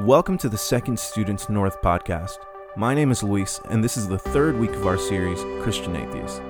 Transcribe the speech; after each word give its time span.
Welcome 0.00 0.36
to 0.38 0.50
the 0.50 0.58
Second 0.58 0.98
Students 0.98 1.48
North 1.48 1.80
podcast. 1.80 2.36
My 2.76 2.92
name 2.92 3.10
is 3.10 3.22
Luis, 3.22 3.62
and 3.70 3.82
this 3.82 3.96
is 3.96 4.06
the 4.06 4.18
third 4.18 4.58
week 4.58 4.72
of 4.72 4.86
our 4.86 4.98
series, 4.98 5.40
Christian 5.62 5.96
Atheists. 5.96 6.40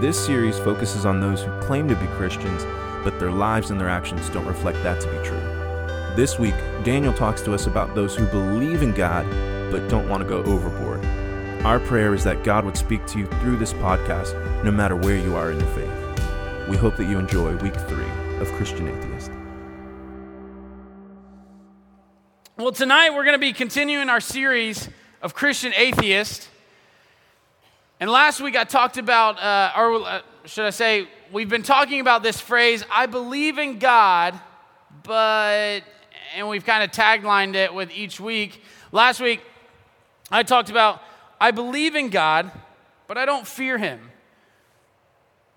This 0.00 0.24
series 0.24 0.56
focuses 0.60 1.04
on 1.04 1.20
those 1.20 1.42
who 1.42 1.60
claim 1.62 1.88
to 1.88 1.96
be 1.96 2.06
Christians, 2.06 2.62
but 3.02 3.18
their 3.18 3.32
lives 3.32 3.72
and 3.72 3.80
their 3.80 3.88
actions 3.88 4.28
don't 4.28 4.46
reflect 4.46 4.80
that 4.84 5.00
to 5.00 5.08
be 5.08 5.18
true. 5.26 5.40
This 6.14 6.38
week, 6.38 6.54
Daniel 6.84 7.12
talks 7.12 7.42
to 7.42 7.52
us 7.52 7.66
about 7.66 7.92
those 7.96 8.14
who 8.14 8.24
believe 8.26 8.82
in 8.82 8.92
God, 8.92 9.28
but 9.72 9.88
don't 9.88 10.08
want 10.08 10.22
to 10.22 10.28
go 10.28 10.44
overboard. 10.44 11.04
Our 11.66 11.80
prayer 11.80 12.14
is 12.14 12.22
that 12.22 12.44
God 12.44 12.64
would 12.64 12.76
speak 12.76 13.04
to 13.06 13.18
you 13.18 13.26
through 13.26 13.56
this 13.56 13.72
podcast, 13.72 14.62
no 14.62 14.70
matter 14.70 14.94
where 14.94 15.18
you 15.18 15.34
are 15.34 15.50
in 15.50 15.58
your 15.58 15.68
faith. 15.70 16.68
We 16.68 16.76
hope 16.76 16.96
that 16.98 17.10
you 17.10 17.18
enjoy 17.18 17.56
week 17.56 17.74
three 17.74 18.08
of 18.38 18.52
Christian 18.52 18.86
Atheist. 18.86 19.31
Well, 22.72 22.78
tonight 22.78 23.10
we're 23.12 23.24
going 23.24 23.34
to 23.34 23.38
be 23.38 23.52
continuing 23.52 24.08
our 24.08 24.18
series 24.18 24.88
of 25.20 25.34
Christian 25.34 25.74
atheists. 25.76 26.48
And 28.00 28.10
last 28.10 28.40
week 28.40 28.56
I 28.56 28.64
talked 28.64 28.96
about, 28.96 29.38
uh, 29.38 29.72
or 29.76 30.02
uh, 30.02 30.22
should 30.46 30.64
I 30.64 30.70
say, 30.70 31.06
we've 31.30 31.50
been 31.50 31.64
talking 31.64 32.00
about 32.00 32.22
this 32.22 32.40
phrase, 32.40 32.82
I 32.90 33.04
believe 33.04 33.58
in 33.58 33.78
God, 33.78 34.40
but, 35.02 35.80
and 36.34 36.48
we've 36.48 36.64
kind 36.64 36.82
of 36.82 36.90
taglined 36.92 37.56
it 37.56 37.74
with 37.74 37.90
each 37.90 38.18
week. 38.18 38.62
Last 38.90 39.20
week 39.20 39.42
I 40.30 40.42
talked 40.42 40.70
about, 40.70 41.02
I 41.38 41.50
believe 41.50 41.94
in 41.94 42.08
God, 42.08 42.50
but 43.06 43.18
I 43.18 43.26
don't 43.26 43.46
fear 43.46 43.76
him. 43.76 44.00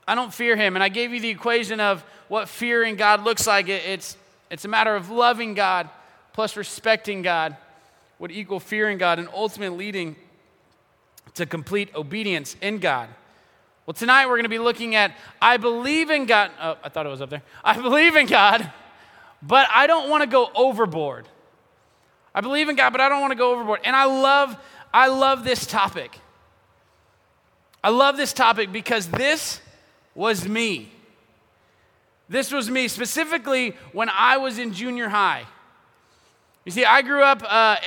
I 0.06 0.16
don't 0.16 0.34
fear 0.34 0.58
him. 0.58 0.76
And 0.76 0.84
I 0.84 0.90
gave 0.90 1.14
you 1.14 1.22
the 1.22 1.30
equation 1.30 1.80
of 1.80 2.04
what 2.28 2.50
fearing 2.50 2.98
God 2.98 3.24
looks 3.24 3.48
like. 3.48 3.70
It's, 3.70 4.18
it's 4.52 4.66
a 4.66 4.68
matter 4.68 4.98
of 4.98 5.10
loving 5.10 5.54
God 5.54 5.90
plus 6.36 6.58
respecting 6.58 7.22
God 7.22 7.56
would 8.20 8.30
equal 8.30 8.60
fearing 8.60 8.98
God 8.98 9.20
and 9.20 9.30
ultimately 9.34 9.78
leading 9.78 10.18
to 11.36 11.46
complete 11.46 11.96
obedience 11.96 12.58
in 12.62 12.80
God. 12.80 13.08
Well, 13.86 13.94
tonight 13.94 14.26
we're 14.26 14.34
going 14.34 14.44
to 14.44 14.50
be 14.50 14.60
looking 14.60 14.96
at 14.96 15.16
I 15.42 15.56
believe 15.56 16.10
in 16.10 16.26
God. 16.26 16.52
Oh, 16.62 16.76
I 16.84 16.90
thought 16.90 17.06
it 17.06 17.10
was 17.10 17.22
up 17.22 17.30
there. 17.30 17.42
I 17.64 17.82
believe 17.82 18.18
in 18.18 18.26
God, 18.26 18.70
but 19.42 19.70
I 19.74 19.88
don't 19.88 20.10
want 20.10 20.24
to 20.24 20.28
go 20.28 20.52
overboard. 20.54 21.26
I 22.34 22.42
believe 22.42 22.68
in 22.68 22.76
God, 22.76 22.90
but 22.90 23.00
I 23.00 23.08
don't 23.08 23.22
want 23.22 23.32
to 23.32 23.38
go 23.38 23.54
overboard. 23.54 23.80
And 23.86 23.96
I 23.96 24.04
love, 24.04 24.58
I 24.94 25.08
love 25.08 25.46
this 25.46 25.66
topic. 25.66 26.20
I 27.82 27.92
love 27.92 28.18
this 28.18 28.34
topic 28.34 28.74
because 28.74 29.08
this 29.08 29.62
was 30.14 30.46
me. 30.46 30.92
This 32.28 32.52
was 32.52 32.70
me, 32.70 32.90
specifically 32.90 33.74
when 33.94 34.10
I 34.10 34.36
was 34.36 34.60
in 34.60 34.74
junior 34.74 35.08
high. 35.08 35.46
You 36.66 36.72
see, 36.72 36.84
I 36.84 37.04
grew 37.04 37.22
up 37.22 37.44
uh, 37.48 37.78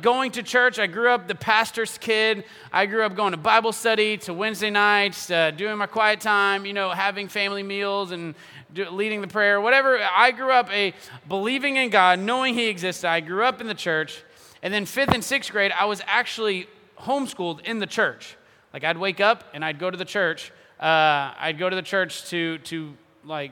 going 0.00 0.30
to 0.32 0.44
church. 0.44 0.78
I 0.78 0.86
grew 0.86 1.10
up 1.10 1.26
the 1.26 1.34
pastor's 1.34 1.98
kid. 1.98 2.44
I 2.72 2.86
grew 2.86 3.02
up 3.02 3.16
going 3.16 3.32
to 3.32 3.36
Bible 3.36 3.72
study, 3.72 4.16
to 4.18 4.32
Wednesday 4.32 4.70
nights, 4.70 5.28
uh, 5.28 5.50
doing 5.50 5.76
my 5.76 5.88
quiet 5.88 6.20
time, 6.20 6.64
you 6.64 6.72
know, 6.72 6.90
having 6.90 7.26
family 7.26 7.64
meals 7.64 8.12
and 8.12 8.36
do, 8.72 8.88
leading 8.90 9.22
the 9.22 9.26
prayer, 9.26 9.60
whatever. 9.60 9.98
I 9.98 10.30
grew 10.30 10.52
up 10.52 10.70
a 10.72 10.94
believing 11.28 11.78
in 11.78 11.90
God, 11.90 12.20
knowing 12.20 12.54
He 12.54 12.68
existed. 12.68 13.08
I 13.08 13.18
grew 13.18 13.42
up 13.42 13.60
in 13.60 13.66
the 13.66 13.74
church. 13.74 14.22
And 14.62 14.72
then 14.72 14.86
fifth 14.86 15.12
and 15.12 15.24
sixth 15.24 15.50
grade, 15.50 15.72
I 15.72 15.86
was 15.86 16.00
actually 16.06 16.68
homeschooled 16.96 17.62
in 17.62 17.80
the 17.80 17.88
church. 17.88 18.36
Like 18.72 18.84
I'd 18.84 18.98
wake 18.98 19.20
up 19.20 19.42
and 19.52 19.64
I'd 19.64 19.80
go 19.80 19.90
to 19.90 19.96
the 19.96 20.04
church. 20.04 20.52
Uh, 20.78 21.34
I'd 21.40 21.58
go 21.58 21.68
to 21.68 21.74
the 21.74 21.82
church 21.82 22.30
to 22.30 22.58
to 22.58 22.94
like 23.24 23.50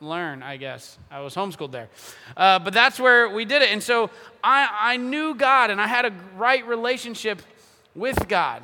learn, 0.00 0.42
I 0.42 0.56
guess. 0.56 0.98
I 1.10 1.20
was 1.20 1.34
homeschooled 1.34 1.72
there. 1.72 1.88
Uh, 2.36 2.58
but 2.58 2.72
that's 2.72 3.00
where 3.00 3.28
we 3.28 3.44
did 3.44 3.62
it. 3.62 3.70
And 3.70 3.82
so 3.82 4.10
I, 4.42 4.68
I 4.80 4.96
knew 4.96 5.34
God 5.34 5.70
and 5.70 5.80
I 5.80 5.86
had 5.86 6.04
a 6.04 6.12
right 6.36 6.66
relationship 6.66 7.42
with 7.94 8.28
God. 8.28 8.62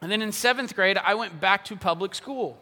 And 0.00 0.10
then 0.10 0.20
in 0.20 0.32
seventh 0.32 0.74
grade, 0.74 0.98
I 0.98 1.14
went 1.14 1.40
back 1.40 1.64
to 1.66 1.76
public 1.76 2.14
school. 2.14 2.58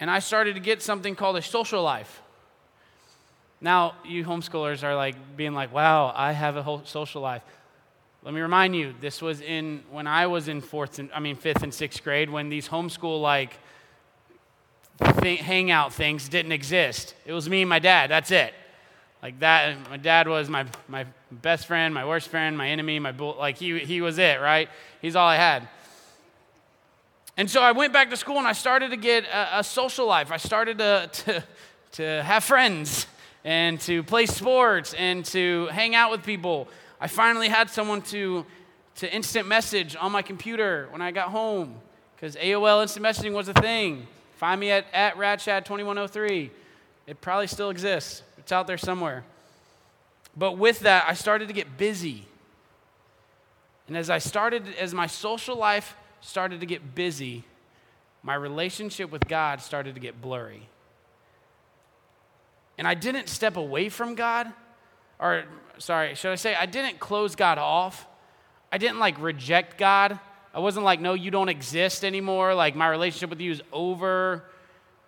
And 0.00 0.10
I 0.10 0.18
started 0.18 0.54
to 0.54 0.60
get 0.60 0.82
something 0.82 1.14
called 1.14 1.36
a 1.36 1.42
social 1.42 1.82
life. 1.82 2.22
Now, 3.60 3.94
you 4.04 4.24
homeschoolers 4.24 4.82
are 4.82 4.96
like 4.96 5.14
being 5.36 5.54
like, 5.54 5.72
wow, 5.72 6.12
I 6.16 6.32
have 6.32 6.56
a 6.56 6.62
whole 6.62 6.82
social 6.84 7.22
life. 7.22 7.42
Let 8.24 8.34
me 8.34 8.40
remind 8.40 8.74
you, 8.74 8.94
this 9.00 9.22
was 9.22 9.40
in 9.40 9.84
when 9.90 10.08
I 10.08 10.26
was 10.26 10.48
in 10.48 10.60
fourth 10.60 10.98
and 10.98 11.10
I 11.12 11.20
mean 11.20 11.36
fifth 11.36 11.62
and 11.62 11.72
sixth 11.72 12.02
grade 12.02 12.30
when 12.30 12.48
these 12.48 12.68
homeschool 12.68 13.20
like 13.20 13.58
th- 15.00 15.40
hangout 15.40 15.92
things 15.92 16.28
didn't 16.28 16.52
exist. 16.52 17.14
It 17.24 17.32
was 17.32 17.48
me 17.48 17.62
and 17.62 17.68
my 17.68 17.78
dad. 17.78 18.10
That's 18.10 18.30
it. 18.30 18.54
Like 19.22 19.38
that, 19.38 19.88
my 19.88 19.96
dad 19.96 20.26
was 20.26 20.48
my, 20.48 20.66
my 20.88 21.06
best 21.30 21.66
friend, 21.66 21.94
my 21.94 22.04
worst 22.04 22.28
friend, 22.28 22.58
my 22.58 22.68
enemy, 22.68 22.98
my 22.98 23.12
bull. 23.12 23.36
Like 23.38 23.56
he, 23.56 23.78
he 23.78 24.00
was 24.00 24.18
it, 24.18 24.40
right? 24.40 24.68
He's 25.00 25.14
all 25.14 25.28
I 25.28 25.36
had. 25.36 25.68
And 27.36 27.48
so 27.48 27.62
I 27.62 27.72
went 27.72 27.92
back 27.92 28.10
to 28.10 28.16
school 28.16 28.38
and 28.38 28.46
I 28.46 28.52
started 28.52 28.90
to 28.90 28.96
get 28.96 29.24
a, 29.24 29.60
a 29.60 29.64
social 29.64 30.06
life. 30.06 30.32
I 30.32 30.36
started 30.36 30.78
to, 30.78 31.08
to, 31.12 31.44
to 31.92 32.22
have 32.22 32.44
friends 32.44 33.06
and 33.44 33.80
to 33.82 34.02
play 34.02 34.26
sports 34.26 34.92
and 34.94 35.24
to 35.26 35.66
hang 35.68 35.94
out 35.94 36.10
with 36.10 36.24
people. 36.24 36.68
I 37.00 37.06
finally 37.06 37.48
had 37.48 37.70
someone 37.70 38.02
to, 38.02 38.44
to 38.96 39.12
instant 39.12 39.48
message 39.48 39.96
on 39.98 40.12
my 40.12 40.22
computer 40.22 40.88
when 40.90 41.00
I 41.00 41.10
got 41.10 41.28
home 41.28 41.76
because 42.14 42.36
AOL 42.36 42.82
instant 42.82 43.04
messaging 43.04 43.32
was 43.32 43.48
a 43.48 43.54
thing. 43.54 44.06
Find 44.42 44.60
me 44.60 44.72
at, 44.72 44.86
at 44.92 45.14
RadShad2103. 45.14 46.50
It 47.06 47.20
probably 47.20 47.46
still 47.46 47.70
exists, 47.70 48.24
it's 48.38 48.50
out 48.50 48.66
there 48.66 48.76
somewhere. 48.76 49.22
But 50.36 50.58
with 50.58 50.80
that, 50.80 51.04
I 51.06 51.14
started 51.14 51.46
to 51.46 51.54
get 51.54 51.78
busy. 51.78 52.26
And 53.86 53.96
as 53.96 54.10
I 54.10 54.18
started, 54.18 54.64
as 54.80 54.92
my 54.92 55.06
social 55.06 55.54
life 55.54 55.94
started 56.22 56.58
to 56.58 56.66
get 56.66 56.92
busy, 56.92 57.44
my 58.24 58.34
relationship 58.34 59.12
with 59.12 59.28
God 59.28 59.60
started 59.60 59.94
to 59.94 60.00
get 60.00 60.20
blurry. 60.20 60.68
And 62.78 62.88
I 62.88 62.94
didn't 62.94 63.28
step 63.28 63.56
away 63.56 63.90
from 63.90 64.16
God, 64.16 64.52
or 65.20 65.44
sorry, 65.78 66.16
should 66.16 66.32
I 66.32 66.34
say, 66.34 66.56
I 66.56 66.66
didn't 66.66 66.98
close 66.98 67.36
God 67.36 67.58
off. 67.58 68.08
I 68.72 68.78
didn't 68.78 68.98
like 68.98 69.20
reject 69.20 69.78
God. 69.78 70.18
I 70.54 70.60
wasn't 70.60 70.84
like, 70.84 71.00
no, 71.00 71.14
you 71.14 71.30
don't 71.30 71.48
exist 71.48 72.04
anymore. 72.04 72.54
Like, 72.54 72.76
my 72.76 72.88
relationship 72.88 73.30
with 73.30 73.40
you 73.40 73.52
is 73.52 73.62
over. 73.72 74.44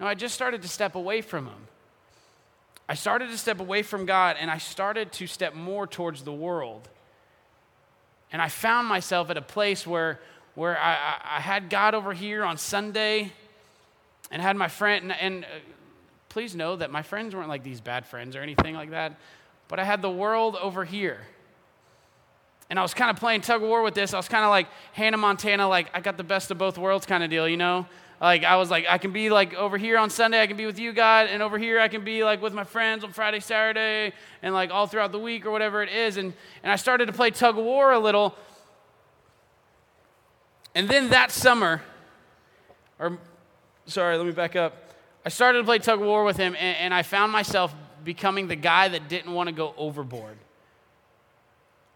No, 0.00 0.06
I 0.06 0.14
just 0.14 0.34
started 0.34 0.62
to 0.62 0.68
step 0.68 0.94
away 0.94 1.20
from 1.20 1.46
Him. 1.46 1.68
I 2.88 2.94
started 2.94 3.30
to 3.30 3.38
step 3.38 3.60
away 3.60 3.82
from 3.82 4.04
God 4.04 4.36
and 4.38 4.50
I 4.50 4.58
started 4.58 5.12
to 5.12 5.26
step 5.26 5.54
more 5.54 5.86
towards 5.86 6.22
the 6.22 6.32
world. 6.32 6.88
And 8.30 8.42
I 8.42 8.48
found 8.48 8.88
myself 8.88 9.30
at 9.30 9.36
a 9.36 9.42
place 9.42 9.86
where, 9.86 10.20
where 10.54 10.78
I, 10.78 11.36
I 11.36 11.40
had 11.40 11.70
God 11.70 11.94
over 11.94 12.12
here 12.12 12.44
on 12.44 12.58
Sunday 12.58 13.32
and 14.30 14.42
had 14.42 14.56
my 14.56 14.68
friend, 14.68 15.12
and, 15.12 15.20
and 15.20 15.44
uh, 15.44 15.48
please 16.28 16.54
know 16.54 16.76
that 16.76 16.90
my 16.90 17.02
friends 17.02 17.34
weren't 17.34 17.48
like 17.48 17.62
these 17.62 17.80
bad 17.80 18.06
friends 18.06 18.34
or 18.34 18.42
anything 18.42 18.74
like 18.74 18.90
that, 18.90 19.18
but 19.68 19.78
I 19.78 19.84
had 19.84 20.02
the 20.02 20.10
world 20.10 20.56
over 20.56 20.84
here. 20.84 21.20
And 22.70 22.78
I 22.78 22.82
was 22.82 22.94
kind 22.94 23.10
of 23.10 23.16
playing 23.16 23.42
tug 23.42 23.62
of 23.62 23.68
war 23.68 23.82
with 23.82 23.94
this. 23.94 24.14
I 24.14 24.16
was 24.16 24.28
kind 24.28 24.44
of 24.44 24.50
like 24.50 24.68
Hannah 24.92 25.16
Montana, 25.16 25.68
like 25.68 25.90
I 25.92 26.00
got 26.00 26.16
the 26.16 26.24
best 26.24 26.50
of 26.50 26.58
both 26.58 26.78
worlds 26.78 27.06
kind 27.06 27.22
of 27.22 27.30
deal, 27.30 27.48
you 27.48 27.56
know? 27.56 27.86
Like 28.20 28.44
I 28.44 28.56
was 28.56 28.70
like, 28.70 28.86
I 28.88 28.98
can 28.98 29.12
be 29.12 29.28
like 29.28 29.54
over 29.54 29.76
here 29.76 29.98
on 29.98 30.08
Sunday, 30.08 30.40
I 30.40 30.46
can 30.46 30.56
be 30.56 30.66
with 30.66 30.78
you, 30.78 30.92
God, 30.92 31.26
and 31.26 31.42
over 31.42 31.58
here 31.58 31.78
I 31.78 31.88
can 31.88 32.04
be 32.04 32.24
like 32.24 32.40
with 32.40 32.54
my 32.54 32.64
friends 32.64 33.04
on 33.04 33.12
Friday, 33.12 33.40
Saturday, 33.40 34.12
and 34.42 34.54
like 34.54 34.70
all 34.70 34.86
throughout 34.86 35.12
the 35.12 35.18
week 35.18 35.44
or 35.44 35.50
whatever 35.50 35.82
it 35.82 35.90
is. 35.90 36.16
And, 36.16 36.32
and 36.62 36.72
I 36.72 36.76
started 36.76 37.06
to 37.06 37.12
play 37.12 37.30
tug 37.30 37.58
of 37.58 37.64
war 37.64 37.92
a 37.92 37.98
little. 37.98 38.34
And 40.74 40.88
then 40.88 41.10
that 41.10 41.30
summer, 41.30 41.82
or 42.98 43.18
sorry, 43.86 44.16
let 44.16 44.26
me 44.26 44.32
back 44.32 44.56
up. 44.56 44.94
I 45.26 45.28
started 45.28 45.58
to 45.58 45.64
play 45.64 45.78
tug 45.78 46.00
of 46.00 46.06
war 46.06 46.24
with 46.24 46.36
him, 46.36 46.54
and, 46.58 46.76
and 46.78 46.94
I 46.94 47.02
found 47.02 47.32
myself 47.32 47.74
becoming 48.04 48.48
the 48.48 48.56
guy 48.56 48.88
that 48.88 49.08
didn't 49.08 49.32
want 49.32 49.48
to 49.48 49.54
go 49.54 49.74
overboard. 49.76 50.36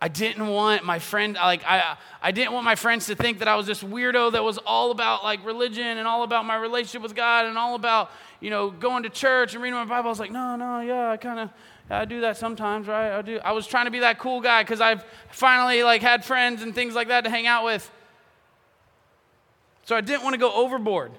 I 0.00 0.08
didn't 0.08 0.46
want 0.46 0.84
my 0.84 1.00
friend 1.00 1.34
like 1.34 1.62
I 1.66 1.96
I 2.22 2.30
didn't 2.30 2.52
want 2.52 2.64
my 2.64 2.76
friends 2.76 3.06
to 3.06 3.16
think 3.16 3.40
that 3.40 3.48
I 3.48 3.56
was 3.56 3.66
this 3.66 3.82
weirdo 3.82 4.32
that 4.32 4.44
was 4.44 4.58
all 4.58 4.92
about 4.92 5.24
like 5.24 5.44
religion 5.44 5.98
and 5.98 6.06
all 6.06 6.22
about 6.22 6.44
my 6.44 6.56
relationship 6.56 7.02
with 7.02 7.16
God 7.16 7.46
and 7.46 7.58
all 7.58 7.74
about, 7.74 8.10
you 8.40 8.50
know, 8.50 8.70
going 8.70 9.02
to 9.02 9.08
church 9.08 9.54
and 9.54 9.62
reading 9.62 9.76
my 9.76 9.84
Bible. 9.84 10.08
I 10.08 10.10
was 10.10 10.20
like, 10.20 10.30
"No, 10.30 10.54
no, 10.54 10.80
yeah, 10.80 11.10
I 11.10 11.16
kind 11.16 11.40
of 11.40 11.50
I 11.90 12.04
do 12.04 12.20
that 12.20 12.36
sometimes, 12.36 12.86
right? 12.86 13.18
I 13.18 13.22
do. 13.22 13.40
I 13.44 13.52
was 13.52 13.66
trying 13.66 13.86
to 13.86 13.90
be 13.90 14.00
that 14.00 14.20
cool 14.20 14.40
guy 14.40 14.62
cuz 14.62 14.80
I've 14.80 15.04
finally 15.30 15.82
like 15.82 16.02
had 16.02 16.24
friends 16.24 16.62
and 16.62 16.72
things 16.74 16.94
like 16.94 17.08
that 17.08 17.24
to 17.24 17.30
hang 17.30 17.48
out 17.48 17.64
with. 17.64 17.90
So 19.84 19.96
I 19.96 20.00
didn't 20.00 20.22
want 20.22 20.34
to 20.34 20.38
go 20.38 20.52
overboard. 20.52 21.10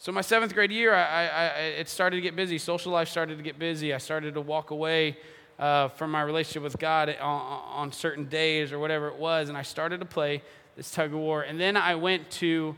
So 0.00 0.12
my 0.12 0.20
seventh 0.20 0.54
grade 0.54 0.70
year, 0.70 0.94
I, 0.94 1.02
I, 1.02 1.24
I, 1.24 1.60
it 1.80 1.88
started 1.88 2.16
to 2.16 2.22
get 2.22 2.36
busy. 2.36 2.56
Social 2.56 2.92
life 2.92 3.08
started 3.08 3.36
to 3.36 3.42
get 3.42 3.58
busy. 3.58 3.92
I 3.92 3.98
started 3.98 4.34
to 4.34 4.40
walk 4.40 4.70
away 4.70 5.16
uh, 5.58 5.88
from 5.88 6.10
my 6.10 6.22
relationship 6.22 6.62
with 6.62 6.78
God 6.78 7.08
on, 7.20 7.62
on 7.72 7.92
certain 7.92 8.26
days 8.26 8.72
or 8.72 8.78
whatever 8.78 9.08
it 9.08 9.16
was, 9.16 9.48
and 9.48 9.58
I 9.58 9.62
started 9.62 10.00
to 10.00 10.06
play 10.06 10.42
this 10.76 10.90
tug 10.90 11.12
of 11.12 11.18
war. 11.18 11.42
And 11.42 11.58
then 11.58 11.76
I 11.76 11.96
went 11.96 12.30
to 12.32 12.76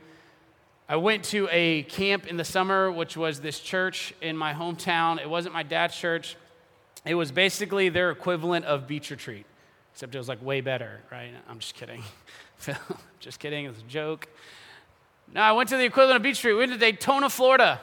I 0.89 0.97
went 0.97 1.23
to 1.27 1.49
a 1.53 1.85
camp 1.85 2.27
in 2.27 2.37
the 2.37 2.45
summer, 2.45 2.91
which 2.91 3.17
was 3.17 3.41
this 3.41 3.61
church 3.61 4.13
in 4.21 4.37
my 4.37 4.53
hometown. 4.53 5.21
It 5.21 5.31
wasn't 5.31 5.55
my 5.55 5.63
dad's 5.63 5.97
church. 5.97 6.37
it 7.05 7.15
was 7.15 7.31
basically 7.31 7.91
their 7.91 8.11
equivalent 8.11 8.65
of 8.65 8.89
beach 8.89 9.09
retreat, 9.13 9.47
except 9.93 10.17
it 10.17 10.19
was 10.19 10.29
like 10.29 10.43
way 10.45 10.61
better, 10.61 11.01
right? 11.13 11.31
I'm 11.49 11.61
just 11.61 11.77
kidding. 11.77 12.03
just 13.21 13.39
kidding, 13.39 13.67
it 13.67 13.69
was 13.69 13.79
a 13.79 13.83
joke. 13.83 14.27
No, 15.33 15.43
I 15.43 15.53
went 15.53 15.69
to 15.69 15.77
the 15.77 15.85
equivalent 15.85 16.17
of 16.17 16.23
beach 16.25 16.39
retreat. 16.39 16.55
We 16.55 16.59
went 16.59 16.73
to 16.73 16.79
Daytona, 16.79 17.31
Florida. 17.31 17.81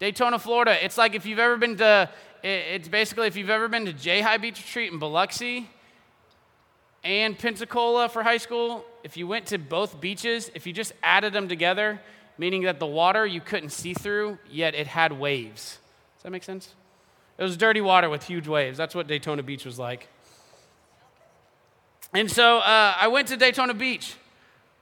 Daytona, 0.00 0.38
Florida. 0.38 0.82
It's 0.82 0.96
like 0.96 1.14
if 1.14 1.26
you've 1.26 1.38
ever 1.38 1.58
been 1.58 1.76
to, 1.76 2.08
it's 2.42 2.88
basically 2.88 3.26
if 3.26 3.36
you've 3.36 3.50
ever 3.50 3.68
been 3.68 3.84
to 3.84 3.92
J 3.92 4.22
High 4.22 4.38
Beach 4.38 4.56
Retreat 4.56 4.90
in 4.90 4.98
Biloxi 4.98 5.68
and 7.04 7.38
Pensacola 7.38 8.08
for 8.08 8.22
high 8.22 8.38
school, 8.38 8.82
if 9.04 9.18
you 9.18 9.26
went 9.28 9.46
to 9.46 9.58
both 9.58 10.00
beaches, 10.00 10.50
if 10.54 10.66
you 10.66 10.72
just 10.72 10.94
added 11.02 11.34
them 11.34 11.48
together, 11.48 12.00
meaning 12.38 12.62
that 12.62 12.78
the 12.78 12.86
water 12.86 13.26
you 13.26 13.42
couldn't 13.42 13.70
see 13.70 13.92
through, 13.92 14.38
yet 14.50 14.74
it 14.74 14.86
had 14.86 15.12
waves. 15.12 15.78
Does 16.16 16.22
that 16.22 16.30
make 16.30 16.44
sense? 16.44 16.74
It 17.36 17.42
was 17.42 17.58
dirty 17.58 17.82
water 17.82 18.08
with 18.08 18.24
huge 18.24 18.48
waves. 18.48 18.78
That's 18.78 18.94
what 18.94 19.06
Daytona 19.06 19.42
Beach 19.42 19.66
was 19.66 19.78
like. 19.78 20.08
And 22.14 22.30
so 22.30 22.58
uh, 22.58 22.94
I 22.98 23.08
went 23.08 23.28
to 23.28 23.36
Daytona 23.36 23.74
Beach. 23.74 24.14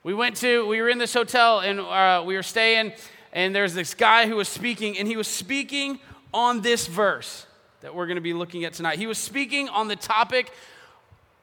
We 0.05 0.15
went 0.15 0.37
to, 0.37 0.65
we 0.69 0.81
were 0.81 0.89
in 0.89 0.99
this 0.99 1.13
hotel 1.13 1.59
and 1.59 1.81
uh, 1.81 2.23
we 2.25 2.37
were 2.37 2.43
staying, 2.45 2.93
and 3.33 3.55
there's 3.55 3.75
this 3.75 3.95
guy 3.95 4.27
who 4.27 4.37
was 4.37 4.49
speaking, 4.49 4.99
and 4.99 5.07
he 5.07 5.17
was 5.17 5.29
speaking 5.29 5.99
on 6.33 6.61
this 6.61 6.87
verse 6.87 7.47
that 7.81 7.95
we're 7.95 8.07
going 8.07 8.17
to 8.17 8.23
be 8.23 8.35
looking 8.35 8.65
at 8.65 8.73
tonight. 8.73 8.99
He 8.99 9.07
was 9.07 9.19
speaking 9.19 9.69
on 9.69 9.89
the 9.89 9.97
topic 9.97 10.53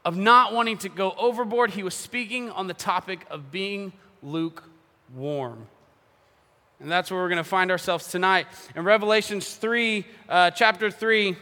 of 0.04 0.18
not 0.18 0.54
wanting 0.54 0.78
to 0.80 0.90
go 0.90 1.16
overboard, 1.18 1.72
he 1.72 1.82
was 1.82 1.96
speaking 1.96 2.52
on 2.52 2.68
the 2.68 2.74
topic 2.74 3.26
of 3.30 3.52
being 3.52 3.92
lukewarm. 4.22 5.68
And 6.80 6.92
that's 6.92 7.10
where 7.10 7.22
we're 7.22 7.30
going 7.30 7.38
to 7.38 7.44
find 7.44 7.72
ourselves 7.72 8.10
tonight. 8.10 8.48
In 8.76 8.84
Revelations 8.84 9.56
3, 9.56 10.06
uh, 10.28 10.52
chapter 10.52 10.92
3, 10.92 11.36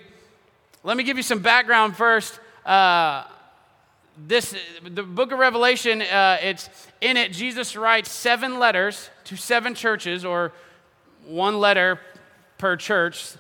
let 0.83 0.95
me 0.95 1.03
give 1.03 1.17
you 1.17 1.23
some 1.23 1.39
background 1.39 1.97
first. 1.97 2.39
Uh, 2.65 3.23
this 4.15 4.55
the 4.87 5.03
book 5.03 5.31
of 5.31 5.39
revelation 5.39 6.01
uh, 6.01 6.37
it's 6.41 6.69
in 7.01 7.17
it 7.17 7.31
jesus 7.31 7.75
writes 7.75 8.11
seven 8.11 8.59
letters 8.59 9.09
to 9.23 9.35
seven 9.35 9.73
churches 9.73 10.23
or 10.23 10.53
one 11.25 11.59
letter 11.59 11.99
per 12.57 12.75
church. 12.75 13.33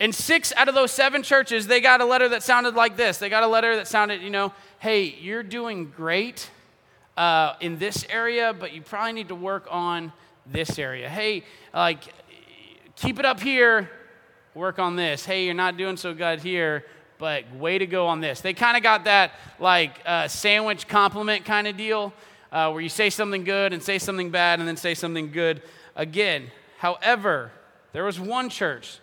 And 0.00 0.14
six 0.14 0.52
out 0.56 0.68
of 0.68 0.74
those 0.74 0.90
seven 0.90 1.22
churches 1.22 1.66
they 1.66 1.80
got 1.80 2.00
a 2.00 2.04
letter 2.04 2.28
that 2.30 2.42
sounded 2.42 2.74
like 2.74 2.96
this. 2.96 3.18
They 3.18 3.28
got 3.28 3.42
a 3.42 3.46
letter 3.46 3.76
that 3.76 3.88
sounded 3.88 4.20
you 4.20 4.30
know 4.30 4.52
hey 4.80 5.04
you're 5.20 5.42
doing 5.42 5.92
great 5.96 6.50
uh, 7.16 7.54
in 7.60 7.78
this 7.78 8.04
area 8.10 8.54
but 8.58 8.72
you 8.72 8.82
probably 8.82 9.12
need 9.12 9.28
to 9.28 9.34
work 9.34 9.66
on 9.70 10.12
this 10.46 10.78
area. 10.78 11.08
Hey 11.08 11.44
like 11.72 12.04
keep 12.96 13.18
it 13.18 13.24
up 13.24 13.40
here 13.40 13.90
work 14.54 14.78
on 14.78 14.96
this. 14.96 15.24
Hey 15.24 15.44
you're 15.44 15.54
not 15.54 15.76
doing 15.76 15.96
so 15.96 16.12
good 16.12 16.40
here 16.40 16.84
but 17.22 17.44
way 17.54 17.78
to 17.78 17.86
go 17.86 18.08
on 18.08 18.20
this. 18.20 18.40
They 18.40 18.52
kind 18.52 18.76
of 18.76 18.82
got 18.82 19.04
that 19.04 19.30
like 19.60 20.00
uh, 20.04 20.26
sandwich 20.26 20.88
compliment 20.88 21.44
kind 21.44 21.68
of 21.68 21.76
deal 21.76 22.12
uh, 22.50 22.72
where 22.72 22.80
you 22.80 22.88
say 22.88 23.10
something 23.10 23.44
good 23.44 23.72
and 23.72 23.80
say 23.80 24.00
something 24.00 24.30
bad 24.30 24.58
and 24.58 24.66
then 24.66 24.76
say 24.76 24.94
something 24.94 25.30
good 25.30 25.62
again. 25.94 26.50
However, 26.78 27.52
there 27.92 28.02
was 28.02 28.18
one 28.18 28.48
church, 28.48 28.98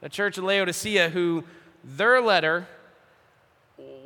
the 0.00 0.08
church 0.08 0.38
of 0.38 0.42
Laodicea, 0.42 1.10
who 1.10 1.44
their 1.84 2.20
letter 2.20 2.66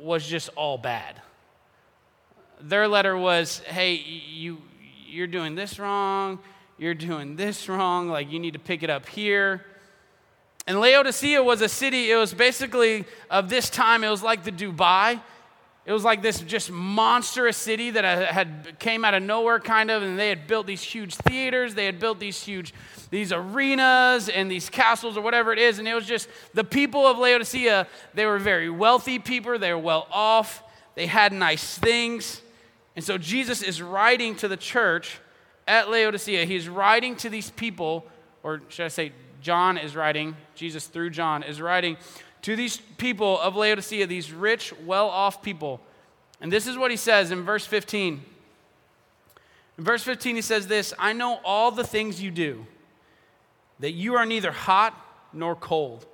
was 0.03 0.27
just 0.27 0.49
all 0.55 0.77
bad. 0.77 1.19
Their 2.61 2.87
letter 2.87 3.17
was, 3.17 3.57
hey, 3.61 3.95
you, 3.95 4.61
you're 5.07 5.25
doing 5.25 5.55
this 5.55 5.79
wrong, 5.79 6.37
you're 6.77 6.93
doing 6.93 7.35
this 7.35 7.67
wrong, 7.67 8.07
like 8.07 8.31
you 8.31 8.37
need 8.37 8.53
to 8.53 8.59
pick 8.59 8.83
it 8.83 8.91
up 8.91 9.09
here. 9.09 9.65
And 10.67 10.81
Laodicea 10.81 11.41
was 11.41 11.61
a 11.61 11.69
city, 11.69 12.11
it 12.11 12.17
was 12.17 12.33
basically 12.33 13.05
of 13.29 13.49
this 13.49 13.69
time, 13.69 14.03
it 14.03 14.09
was 14.09 14.21
like 14.21 14.43
the 14.43 14.51
Dubai. 14.51 15.21
It 15.85 15.93
was 15.93 16.03
like 16.03 16.21
this 16.21 16.41
just 16.41 16.69
monstrous 16.69 17.55
city 17.55 17.91
that 17.91 18.29
had 18.29 18.77
came 18.77 19.05
out 19.05 19.13
of 19.13 19.23
nowhere 19.23 19.61
kind 19.61 19.89
of 19.89 20.03
and 20.03 20.19
they 20.19 20.27
had 20.27 20.45
built 20.45 20.67
these 20.67 20.81
huge 20.81 21.15
theaters, 21.15 21.75
they 21.75 21.85
had 21.85 21.97
built 21.97 22.19
these 22.19 22.43
huge 22.43 22.73
these 23.09 23.31
arenas 23.31 24.27
and 24.27 24.51
these 24.51 24.69
castles 24.69 25.15
or 25.15 25.21
whatever 25.21 25.53
it 25.53 25.59
is 25.59 25.79
and 25.79 25.87
it 25.87 25.93
was 25.93 26.05
just 26.05 26.27
the 26.53 26.65
people 26.65 27.07
of 27.07 27.17
Laodicea, 27.17 27.87
they 28.13 28.25
were 28.25 28.37
very 28.37 28.69
wealthy 28.69 29.17
people, 29.17 29.57
they 29.57 29.71
were 29.71 29.79
well 29.79 30.07
off, 30.11 30.61
they 30.95 31.07
had 31.07 31.31
nice 31.31 31.77
things. 31.77 32.41
And 32.97 33.05
so 33.05 33.17
Jesus 33.17 33.61
is 33.61 33.81
writing 33.81 34.35
to 34.37 34.49
the 34.49 34.57
church 34.57 35.19
at 35.65 35.89
Laodicea. 35.89 36.43
He's 36.43 36.67
writing 36.67 37.15
to 37.17 37.29
these 37.29 37.49
people 37.51 38.05
or 38.43 38.61
should 38.67 38.83
I 38.83 38.89
say 38.89 39.13
John 39.47 39.77
is 39.77 39.95
writing, 39.95 40.35
Jesus 40.55 40.87
through 40.87 41.11
John 41.11 41.41
is 41.41 41.61
writing 41.61 41.95
to 42.41 42.57
these 42.57 42.81
people 42.97 43.39
of 43.39 43.55
Laodicea, 43.55 44.05
these 44.05 44.33
rich, 44.33 44.73
well 44.85 45.07
off 45.07 45.41
people. 45.41 45.79
And 46.41 46.51
this 46.51 46.67
is 46.67 46.77
what 46.77 46.91
he 46.91 46.97
says 46.97 47.31
in 47.31 47.43
verse 47.43 47.65
15. 47.65 48.25
In 49.77 49.83
verse 49.85 50.03
15, 50.03 50.35
he 50.35 50.41
says 50.41 50.67
this 50.67 50.93
I 50.99 51.13
know 51.13 51.39
all 51.45 51.71
the 51.71 51.85
things 51.85 52.21
you 52.21 52.29
do, 52.29 52.65
that 53.79 53.93
you 53.93 54.15
are 54.15 54.25
neither 54.25 54.51
hot 54.51 54.93
nor 55.31 55.55
cold. 55.55 56.05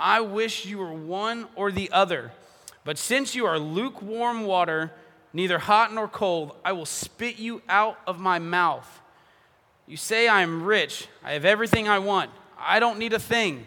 I 0.00 0.22
wish 0.22 0.64
you 0.64 0.78
were 0.78 0.94
one 0.94 1.46
or 1.54 1.70
the 1.70 1.92
other. 1.92 2.32
But 2.84 2.96
since 2.96 3.34
you 3.34 3.44
are 3.44 3.58
lukewarm 3.58 4.44
water, 4.44 4.92
neither 5.34 5.58
hot 5.58 5.92
nor 5.92 6.08
cold, 6.08 6.56
I 6.64 6.72
will 6.72 6.86
spit 6.86 7.38
you 7.38 7.60
out 7.68 7.98
of 8.06 8.18
my 8.18 8.38
mouth. 8.38 9.02
You 9.86 9.96
say, 9.96 10.28
I 10.28 10.42
am 10.42 10.62
rich, 10.62 11.08
I 11.22 11.32
have 11.32 11.44
everything 11.44 11.88
I 11.88 11.98
want, 11.98 12.30
I 12.58 12.80
don't 12.80 12.98
need 12.98 13.12
a 13.12 13.18
thing. 13.18 13.66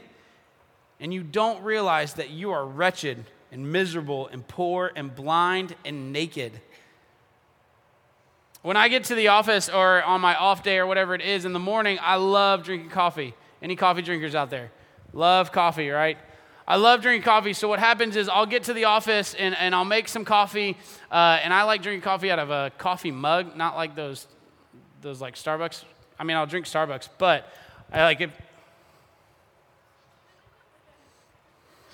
And 1.00 1.14
you 1.14 1.22
don't 1.22 1.64
realize 1.64 2.16
that 2.16 2.31
you 2.31 2.52
are 2.52 2.66
wretched 2.66 3.24
and 3.52 3.72
miserable 3.72 4.28
and 4.28 4.48
poor 4.48 4.92
and 4.96 5.14
blind 5.16 5.75
and 5.86 6.12
naked. 6.12 6.60
When 8.64 8.75
I 8.75 8.88
get 8.88 9.06
to 9.06 9.16
the 9.16 9.28
office 9.28 9.69
or 9.69 10.02
on 10.04 10.22
my 10.22 10.36
off 10.36 10.64
day 10.64 10.80
or 10.80 10.88
whatever 10.88 11.14
it 11.14 11.22
is 11.22 11.46
in 11.46 11.54
the 11.54 11.60
morning, 11.60 12.00
I 12.02 12.16
love 12.16 12.64
drinking 12.64 12.90
coffee. 12.90 13.36
Any 13.62 13.75
coffee 13.75 14.02
drinkers 14.02 14.34
out 14.34 14.50
there? 14.50 14.72
Love 15.14 15.52
coffee, 15.52 15.90
right? 15.90 16.18
I 16.68 16.78
love 16.78 17.02
drinking 17.02 17.24
coffee. 17.24 17.54
So 17.54 17.68
what 17.68 17.80
happens 17.80 18.16
is 18.16 18.28
I'll 18.28 18.48
get 18.48 18.64
to 18.64 18.74
the 18.74 18.86
office 18.86 19.36
and, 19.36 19.56
and 19.56 19.75
I'll 19.75 19.86
make 19.86 20.08
some 20.08 20.25
coffee. 20.25 20.75
Uh, 21.12 21.40
and 21.44 21.54
I 21.54 21.64
like 21.64 21.84
drinking 21.84 22.02
coffee 22.02 22.31
out 22.31 22.40
of 22.40 22.50
a 22.50 22.72
coffee 22.80 23.12
mug, 23.12 23.56
not 23.56 23.75
like 23.75 23.96
those, 23.96 24.28
those 25.02 25.22
like 25.22 25.36
Starbucks 25.36 25.84
I 26.19 26.24
mean, 26.24 26.38
I'll 26.38 26.46
drink 26.46 26.66
Starbucks, 26.66 27.10
but 27.18 27.52
I 27.92 28.04
like 28.04 28.22
it. 28.22 28.31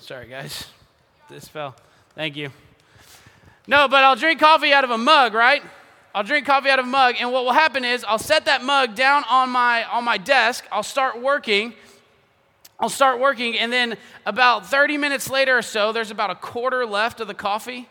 Sorry, 0.00 0.28
guys. 0.28 0.66
This 1.30 1.48
fell. 1.48 1.74
Thank 2.14 2.36
you. 2.36 2.50
No, 3.66 3.88
but 3.88 4.04
I'll 4.04 4.16
drink 4.16 4.40
coffee 4.40 4.72
out 4.72 4.84
of 4.84 4.90
a 4.90 4.98
mug, 4.98 5.32
right? 5.32 5.62
I'll 6.14 6.22
drink 6.22 6.46
coffee 6.46 6.68
out 6.68 6.78
of 6.78 6.84
a 6.84 6.88
mug, 6.88 7.16
and 7.18 7.32
what 7.32 7.44
will 7.44 7.52
happen 7.52 7.84
is 7.84 8.04
I'll 8.04 8.18
set 8.18 8.44
that 8.44 8.62
mug 8.62 8.94
down 8.94 9.24
on 9.28 9.50
my 9.50 9.84
on 9.84 10.04
my 10.04 10.18
desk. 10.18 10.64
I'll 10.70 10.82
start 10.82 11.20
working. 11.20 11.74
I'll 12.78 12.88
start 12.88 13.20
working, 13.20 13.58
and 13.58 13.72
then 13.72 13.96
about 14.26 14.66
30 14.66 14.98
minutes 14.98 15.30
later 15.30 15.56
or 15.56 15.62
so, 15.62 15.92
there's 15.92 16.10
about 16.10 16.30
a 16.30 16.34
quarter 16.34 16.84
left 16.84 17.20
of 17.20 17.28
the 17.28 17.34
coffee, 17.34 17.88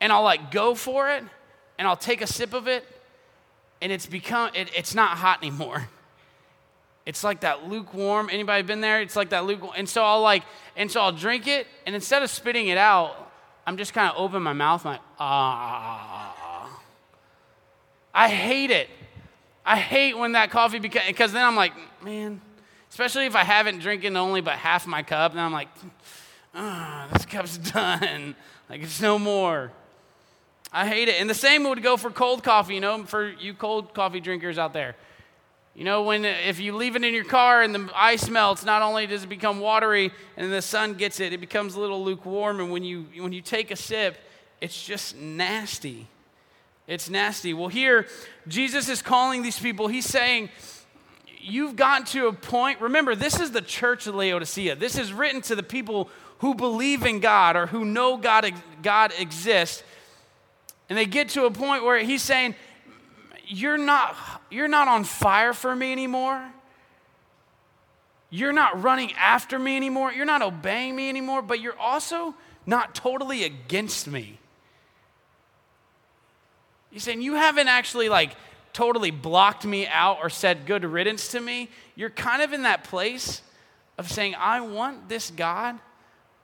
and 0.00 0.12
I'll 0.12 0.22
like 0.22 0.50
go 0.50 0.74
for 0.74 1.10
it, 1.10 1.22
and 1.78 1.86
I'll 1.86 1.96
take 1.96 2.22
a 2.22 2.26
sip 2.26 2.54
of 2.54 2.66
it, 2.66 2.84
and 3.80 3.92
it's 3.92 4.06
become 4.06 4.50
it, 4.54 4.70
it's 4.76 4.94
not 4.94 5.16
hot 5.18 5.42
anymore. 5.42 5.88
It's 7.04 7.22
like 7.22 7.40
that 7.40 7.68
lukewarm 7.68 8.28
anybody 8.32 8.62
been 8.62 8.80
there? 8.80 9.00
It's 9.00 9.16
like 9.16 9.30
that 9.30 9.44
lukewarm 9.44 9.74
and 9.76 9.88
so 9.88 10.02
i'll 10.02 10.22
like 10.22 10.42
and 10.76 10.90
so 10.90 11.00
i'll 11.00 11.12
drink 11.12 11.46
it 11.46 11.66
and 11.86 11.94
instead 11.94 12.22
of 12.22 12.30
spitting 12.30 12.66
it 12.68 12.78
out 12.78 13.30
i'm 13.66 13.76
just 13.76 13.94
kind 13.94 14.10
of 14.10 14.16
open 14.16 14.42
my 14.42 14.52
mouth 14.52 14.84
like 14.84 15.00
ah. 15.18 16.32
I 18.12 18.28
hate 18.30 18.70
it. 18.70 18.88
I 19.64 19.76
hate 19.76 20.16
when 20.16 20.32
that 20.32 20.50
coffee 20.50 20.78
becomes 20.78 21.06
because 21.06 21.32
then 21.32 21.44
i'm 21.44 21.54
like 21.54 21.74
man 22.02 22.40
especially 22.90 23.26
if 23.26 23.36
i 23.36 23.44
haven't 23.44 23.80
drinking 23.80 24.16
only 24.16 24.40
but 24.40 24.54
half 24.54 24.86
my 24.86 25.02
cup 25.02 25.32
and 25.32 25.40
i'm 25.40 25.52
like 25.52 25.68
oh, 26.56 27.06
this 27.12 27.26
cup's 27.26 27.58
done. 27.72 28.34
Like 28.68 28.82
it's 28.82 29.00
no 29.00 29.18
more 29.18 29.70
I 30.76 30.86
hate 30.86 31.08
it. 31.08 31.18
And 31.18 31.30
the 31.30 31.34
same 31.34 31.64
would 31.64 31.82
go 31.82 31.96
for 31.96 32.10
cold 32.10 32.44
coffee, 32.44 32.74
you 32.74 32.82
know, 32.82 33.02
for 33.04 33.30
you 33.30 33.54
cold 33.54 33.94
coffee 33.94 34.20
drinkers 34.20 34.58
out 34.58 34.74
there. 34.74 34.94
You 35.74 35.84
know, 35.84 36.02
when 36.02 36.26
if 36.26 36.60
you 36.60 36.76
leave 36.76 36.96
it 36.96 37.02
in 37.02 37.14
your 37.14 37.24
car 37.24 37.62
and 37.62 37.74
the 37.74 37.90
ice 37.94 38.28
melts, 38.28 38.62
not 38.62 38.82
only 38.82 39.06
does 39.06 39.24
it 39.24 39.28
become 39.28 39.58
watery 39.58 40.12
and 40.36 40.52
the 40.52 40.60
sun 40.60 40.92
gets 40.92 41.18
it, 41.18 41.32
it 41.32 41.40
becomes 41.40 41.76
a 41.76 41.80
little 41.80 42.04
lukewarm. 42.04 42.60
And 42.60 42.70
when 42.70 42.84
you 42.84 43.06
when 43.16 43.32
you 43.32 43.40
take 43.40 43.70
a 43.70 43.76
sip, 43.76 44.18
it's 44.60 44.84
just 44.84 45.16
nasty. 45.16 46.08
It's 46.86 47.08
nasty. 47.08 47.54
Well, 47.54 47.68
here 47.68 48.06
Jesus 48.46 48.90
is 48.90 49.00
calling 49.00 49.40
these 49.40 49.58
people. 49.58 49.88
He's 49.88 50.04
saying, 50.04 50.50
You've 51.40 51.76
gotten 51.76 52.04
to 52.08 52.26
a 52.26 52.34
point. 52.34 52.82
Remember, 52.82 53.14
this 53.14 53.40
is 53.40 53.50
the 53.50 53.62
church 53.62 54.06
of 54.06 54.14
Laodicea. 54.14 54.74
This 54.74 54.98
is 54.98 55.10
written 55.10 55.40
to 55.42 55.54
the 55.54 55.62
people 55.62 56.10
who 56.40 56.54
believe 56.54 57.06
in 57.06 57.20
God 57.20 57.56
or 57.56 57.66
who 57.66 57.86
know 57.86 58.18
God, 58.18 58.52
God 58.82 59.14
exists. 59.18 59.82
And 60.88 60.96
they 60.96 61.06
get 61.06 61.30
to 61.30 61.44
a 61.44 61.50
point 61.50 61.84
where 61.84 61.98
he's 61.98 62.22
saying, 62.22 62.54
You're 63.46 63.78
not, 63.78 64.16
you're 64.50 64.68
not 64.68 64.88
on 64.88 65.04
fire 65.04 65.52
for 65.52 65.74
me 65.74 65.92
anymore. 65.92 66.44
you're 68.30 68.52
not 68.52 68.82
running 68.82 69.12
after 69.14 69.58
me 69.58 69.76
anymore, 69.76 70.12
you're 70.12 70.26
not 70.26 70.42
obeying 70.42 70.94
me 70.94 71.08
anymore, 71.08 71.42
but 71.42 71.60
you're 71.60 71.78
also 71.78 72.34
not 72.66 72.94
totally 72.94 73.44
against 73.44 74.08
me. 74.08 74.38
He's 76.90 77.02
saying, 77.02 77.22
You 77.22 77.34
haven't 77.34 77.68
actually 77.68 78.08
like 78.08 78.36
totally 78.72 79.10
blocked 79.10 79.64
me 79.64 79.86
out 79.86 80.18
or 80.22 80.28
said 80.28 80.66
good 80.66 80.84
riddance 80.84 81.28
to 81.28 81.40
me. 81.40 81.68
You're 81.94 82.10
kind 82.10 82.42
of 82.42 82.52
in 82.52 82.62
that 82.62 82.84
place 82.84 83.40
of 83.98 84.10
saying, 84.10 84.34
I 84.38 84.60
want 84.60 85.08
this 85.08 85.30
God, 85.30 85.78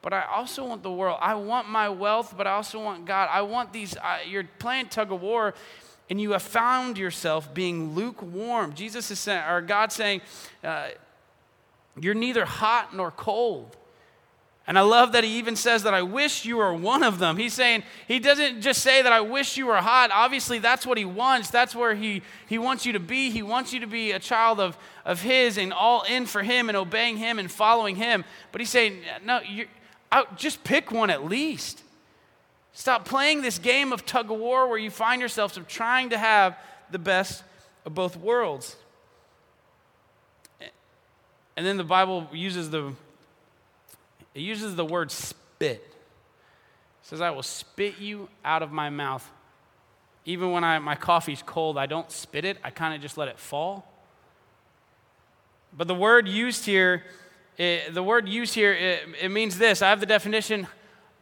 but 0.02 0.12
I 0.12 0.24
also 0.24 0.66
want 0.66 0.82
the 0.82 0.90
world. 0.92 1.18
I 1.20 1.34
want 1.36 1.68
my 1.68 1.88
wealth, 1.88 2.34
but 2.36 2.46
I 2.46 2.52
also 2.52 2.82
want 2.82 3.06
God. 3.06 3.28
I 3.32 3.42
want 3.42 3.72
these, 3.72 3.96
uh, 3.96 4.18
you're 4.28 4.48
playing 4.58 4.88
tug 4.88 5.12
of 5.12 5.22
war. 5.22 5.54
And 6.10 6.20
you 6.20 6.32
have 6.32 6.42
found 6.42 6.98
yourself 6.98 7.54
being 7.54 7.94
lukewarm. 7.94 8.74
Jesus 8.74 9.10
is 9.10 9.18
saying, 9.18 9.44
or 9.48 9.62
God 9.62 9.92
saying, 9.92 10.20
uh, 10.62 10.88
you're 11.98 12.12
neither 12.12 12.44
hot 12.44 12.94
nor 12.94 13.10
cold. 13.10 13.76
And 14.66 14.78
I 14.78 14.82
love 14.82 15.12
that 15.12 15.24
he 15.24 15.38
even 15.38 15.56
says 15.56 15.84
that 15.84 15.94
I 15.94 16.02
wish 16.02 16.44
you 16.44 16.58
were 16.58 16.74
one 16.74 17.02
of 17.02 17.18
them. 17.18 17.36
He's 17.36 17.54
saying, 17.54 17.82
he 18.06 18.18
doesn't 18.18 18.60
just 18.60 18.82
say 18.82 19.00
that 19.02 19.12
I 19.12 19.20
wish 19.20 19.56
you 19.56 19.66
were 19.66 19.76
hot. 19.76 20.10
Obviously, 20.12 20.58
that's 20.58 20.86
what 20.86 20.98
he 20.98 21.04
wants. 21.04 21.50
That's 21.50 21.74
where 21.74 21.94
he, 21.94 22.22
he 22.46 22.58
wants 22.58 22.84
you 22.84 22.92
to 22.92 23.00
be. 23.00 23.30
He 23.30 23.42
wants 23.42 23.72
you 23.72 23.80
to 23.80 23.86
be 23.86 24.12
a 24.12 24.18
child 24.18 24.60
of, 24.60 24.76
of 25.04 25.22
his 25.22 25.56
and 25.56 25.72
all 25.72 26.02
in 26.02 26.26
for 26.26 26.42
him 26.42 26.68
and 26.68 26.76
obeying 26.76 27.16
him 27.16 27.38
and 27.38 27.50
following 27.50 27.96
him. 27.96 28.24
But 28.52 28.60
he's 28.60 28.70
saying, 28.70 29.00
no, 29.24 29.40
you 30.12 30.26
just 30.36 30.62
pick 30.64 30.90
one 30.90 31.10
at 31.10 31.24
least. 31.24 31.82
Stop 32.72 33.04
playing 33.04 33.42
this 33.42 33.58
game 33.58 33.92
of 33.92 34.06
tug 34.06 34.30
of 34.30 34.38
war 34.38 34.68
where 34.68 34.78
you 34.78 34.90
find 34.90 35.20
yourself 35.20 35.58
trying 35.68 36.10
to 36.10 36.18
have 36.18 36.56
the 36.90 36.98
best 36.98 37.44
of 37.84 37.94
both 37.94 38.16
worlds. 38.16 38.76
And 41.56 41.66
then 41.66 41.76
the 41.76 41.84
Bible 41.84 42.28
uses 42.32 42.70
the 42.70 42.94
it 44.34 44.40
uses 44.40 44.74
the 44.74 44.84
word 44.84 45.10
spit. 45.10 45.82
It 45.82 45.82
says, 47.02 47.20
I 47.20 47.30
will 47.30 47.42
spit 47.42 47.98
you 47.98 48.28
out 48.44 48.62
of 48.62 48.72
my 48.72 48.90
mouth. 48.90 49.28
Even 50.24 50.52
when 50.52 50.64
I, 50.64 50.78
my 50.78 50.94
coffee's 50.94 51.42
cold, 51.44 51.76
I 51.76 51.86
don't 51.86 52.10
spit 52.10 52.44
it, 52.44 52.56
I 52.62 52.70
kind 52.70 52.94
of 52.94 53.00
just 53.00 53.18
let 53.18 53.28
it 53.28 53.38
fall. 53.38 53.86
But 55.76 55.88
the 55.88 55.94
word 55.94 56.28
used 56.28 56.64
here, 56.64 57.04
it, 57.58 57.94
the 57.94 58.02
word 58.02 58.28
used 58.28 58.54
here, 58.54 58.72
it, 58.72 59.02
it 59.20 59.30
means 59.30 59.58
this. 59.58 59.82
I 59.82 59.90
have 59.90 60.00
the 60.00 60.06
definition 60.06 60.66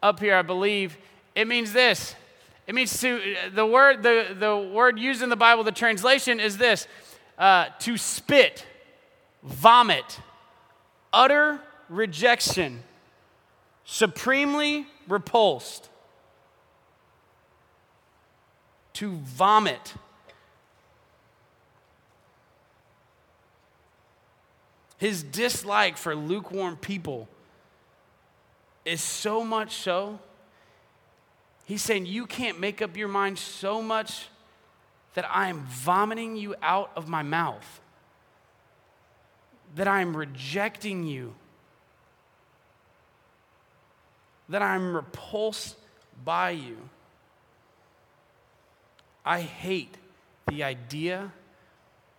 up 0.02 0.20
here, 0.20 0.36
I 0.36 0.42
believe. 0.42 0.96
It 1.34 1.46
means 1.46 1.72
this. 1.72 2.14
It 2.66 2.74
means 2.74 3.00
to, 3.00 3.36
the 3.52 3.66
word, 3.66 4.02
the, 4.02 4.36
the 4.38 4.56
word 4.56 4.98
used 4.98 5.22
in 5.22 5.28
the 5.28 5.36
Bible, 5.36 5.64
the 5.64 5.72
translation 5.72 6.38
is 6.38 6.56
this 6.56 6.86
uh, 7.38 7.66
to 7.80 7.96
spit, 7.96 8.64
vomit, 9.42 10.20
utter 11.12 11.60
rejection, 11.88 12.82
supremely 13.84 14.86
repulsed, 15.08 15.88
to 18.92 19.12
vomit. 19.12 19.94
His 25.00 25.24
dislike 25.24 25.96
for 25.96 26.14
lukewarm 26.14 26.76
people 26.76 27.28
is 28.84 29.00
so 29.00 29.42
much 29.42 29.74
so. 29.74 30.20
He's 31.64 31.82
saying, 31.82 32.06
You 32.06 32.26
can't 32.26 32.60
make 32.60 32.80
up 32.80 32.96
your 32.96 33.08
mind 33.08 33.36
so 33.36 33.82
much 33.82 34.28
that 35.14 35.26
I 35.28 35.48
am 35.48 35.66
vomiting 35.66 36.36
you 36.36 36.54
out 36.62 36.92
of 36.94 37.08
my 37.08 37.24
mouth, 37.24 37.80
that 39.74 39.88
I 39.88 40.02
am 40.02 40.16
rejecting 40.16 41.04
you 41.04 41.34
that 44.50 44.62
I'm 44.62 44.94
repulsed 44.94 45.76
by 46.24 46.50
you. 46.50 46.76
I 49.24 49.40
hate 49.40 49.96
the 50.48 50.64
idea 50.64 51.32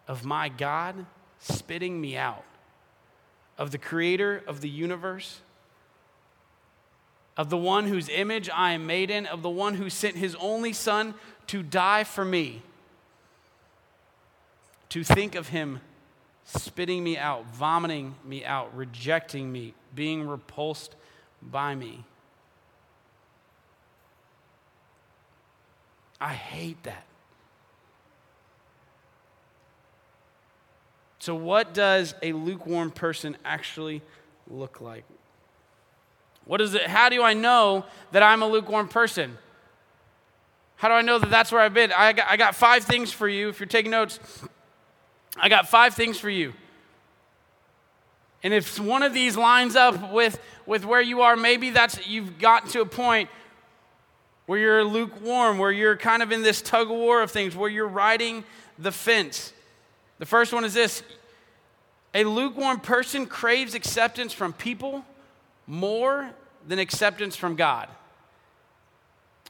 of 0.07 0.25
my 0.25 0.47
God 0.47 1.05
spitting 1.39 1.99
me 1.99 2.15
out, 2.15 2.45
of 3.61 3.69
the 3.69 3.77
creator 3.77 4.41
of 4.47 4.61
the 4.61 4.69
universe, 4.69 5.39
of 7.37 7.51
the 7.51 7.57
one 7.57 7.85
whose 7.85 8.09
image 8.09 8.49
I 8.49 8.71
am 8.71 8.87
made 8.87 9.11
in, 9.11 9.27
of 9.27 9.43
the 9.43 9.51
one 9.51 9.75
who 9.75 9.87
sent 9.87 10.15
his 10.15 10.35
only 10.39 10.73
son 10.73 11.13
to 11.45 11.61
die 11.61 12.03
for 12.03 12.25
me. 12.25 12.63
To 14.89 15.03
think 15.03 15.35
of 15.35 15.49
him 15.49 15.79
spitting 16.43 17.03
me 17.03 17.19
out, 17.19 17.45
vomiting 17.53 18.15
me 18.25 18.43
out, 18.43 18.75
rejecting 18.75 19.51
me, 19.51 19.75
being 19.93 20.27
repulsed 20.27 20.95
by 21.39 21.75
me. 21.75 22.03
I 26.19 26.33
hate 26.33 26.81
that. 26.81 27.05
So, 31.21 31.35
what 31.35 31.75
does 31.75 32.15
a 32.23 32.33
lukewarm 32.33 32.89
person 32.89 33.37
actually 33.45 34.01
look 34.49 34.81
like? 34.81 35.03
What 36.45 36.61
is 36.61 36.73
it? 36.73 36.87
How 36.87 37.09
do 37.09 37.21
I 37.21 37.35
know 37.35 37.85
that 38.11 38.23
I'm 38.23 38.41
a 38.41 38.47
lukewarm 38.47 38.87
person? 38.87 39.37
How 40.77 40.87
do 40.87 40.95
I 40.95 41.03
know 41.03 41.19
that 41.19 41.29
that's 41.29 41.51
where 41.51 41.61
I've 41.61 41.75
been? 41.75 41.91
I 41.95 42.13
got, 42.13 42.27
I 42.27 42.37
got 42.37 42.55
five 42.55 42.85
things 42.85 43.11
for 43.11 43.29
you. 43.29 43.49
If 43.49 43.59
you're 43.59 43.67
taking 43.67 43.91
notes, 43.91 44.19
I 45.37 45.47
got 45.47 45.69
five 45.69 45.93
things 45.93 46.17
for 46.17 46.27
you. 46.27 46.53
And 48.41 48.51
if 48.51 48.79
one 48.79 49.03
of 49.03 49.13
these 49.13 49.37
lines 49.37 49.75
up 49.75 50.11
with, 50.11 50.39
with 50.65 50.85
where 50.85 51.03
you 51.03 51.21
are, 51.21 51.35
maybe 51.35 51.69
that's 51.69 52.07
you've 52.07 52.39
gotten 52.39 52.67
to 52.71 52.81
a 52.81 52.85
point 52.87 53.29
where 54.47 54.57
you're 54.57 54.83
lukewarm, 54.83 55.59
where 55.59 55.71
you're 55.71 55.97
kind 55.97 56.23
of 56.23 56.31
in 56.31 56.41
this 56.41 56.63
tug 56.63 56.89
of 56.89 56.97
war 56.97 57.21
of 57.21 57.29
things, 57.29 57.55
where 57.55 57.69
you're 57.69 57.87
riding 57.87 58.43
the 58.79 58.91
fence. 58.91 59.53
The 60.21 60.27
first 60.27 60.53
one 60.53 60.63
is 60.63 60.75
this 60.75 61.01
a 62.13 62.25
lukewarm 62.25 62.79
person 62.79 63.25
craves 63.25 63.73
acceptance 63.73 64.31
from 64.31 64.53
people 64.53 65.03
more 65.65 66.29
than 66.67 66.77
acceptance 66.77 67.35
from 67.35 67.55
God. 67.55 67.89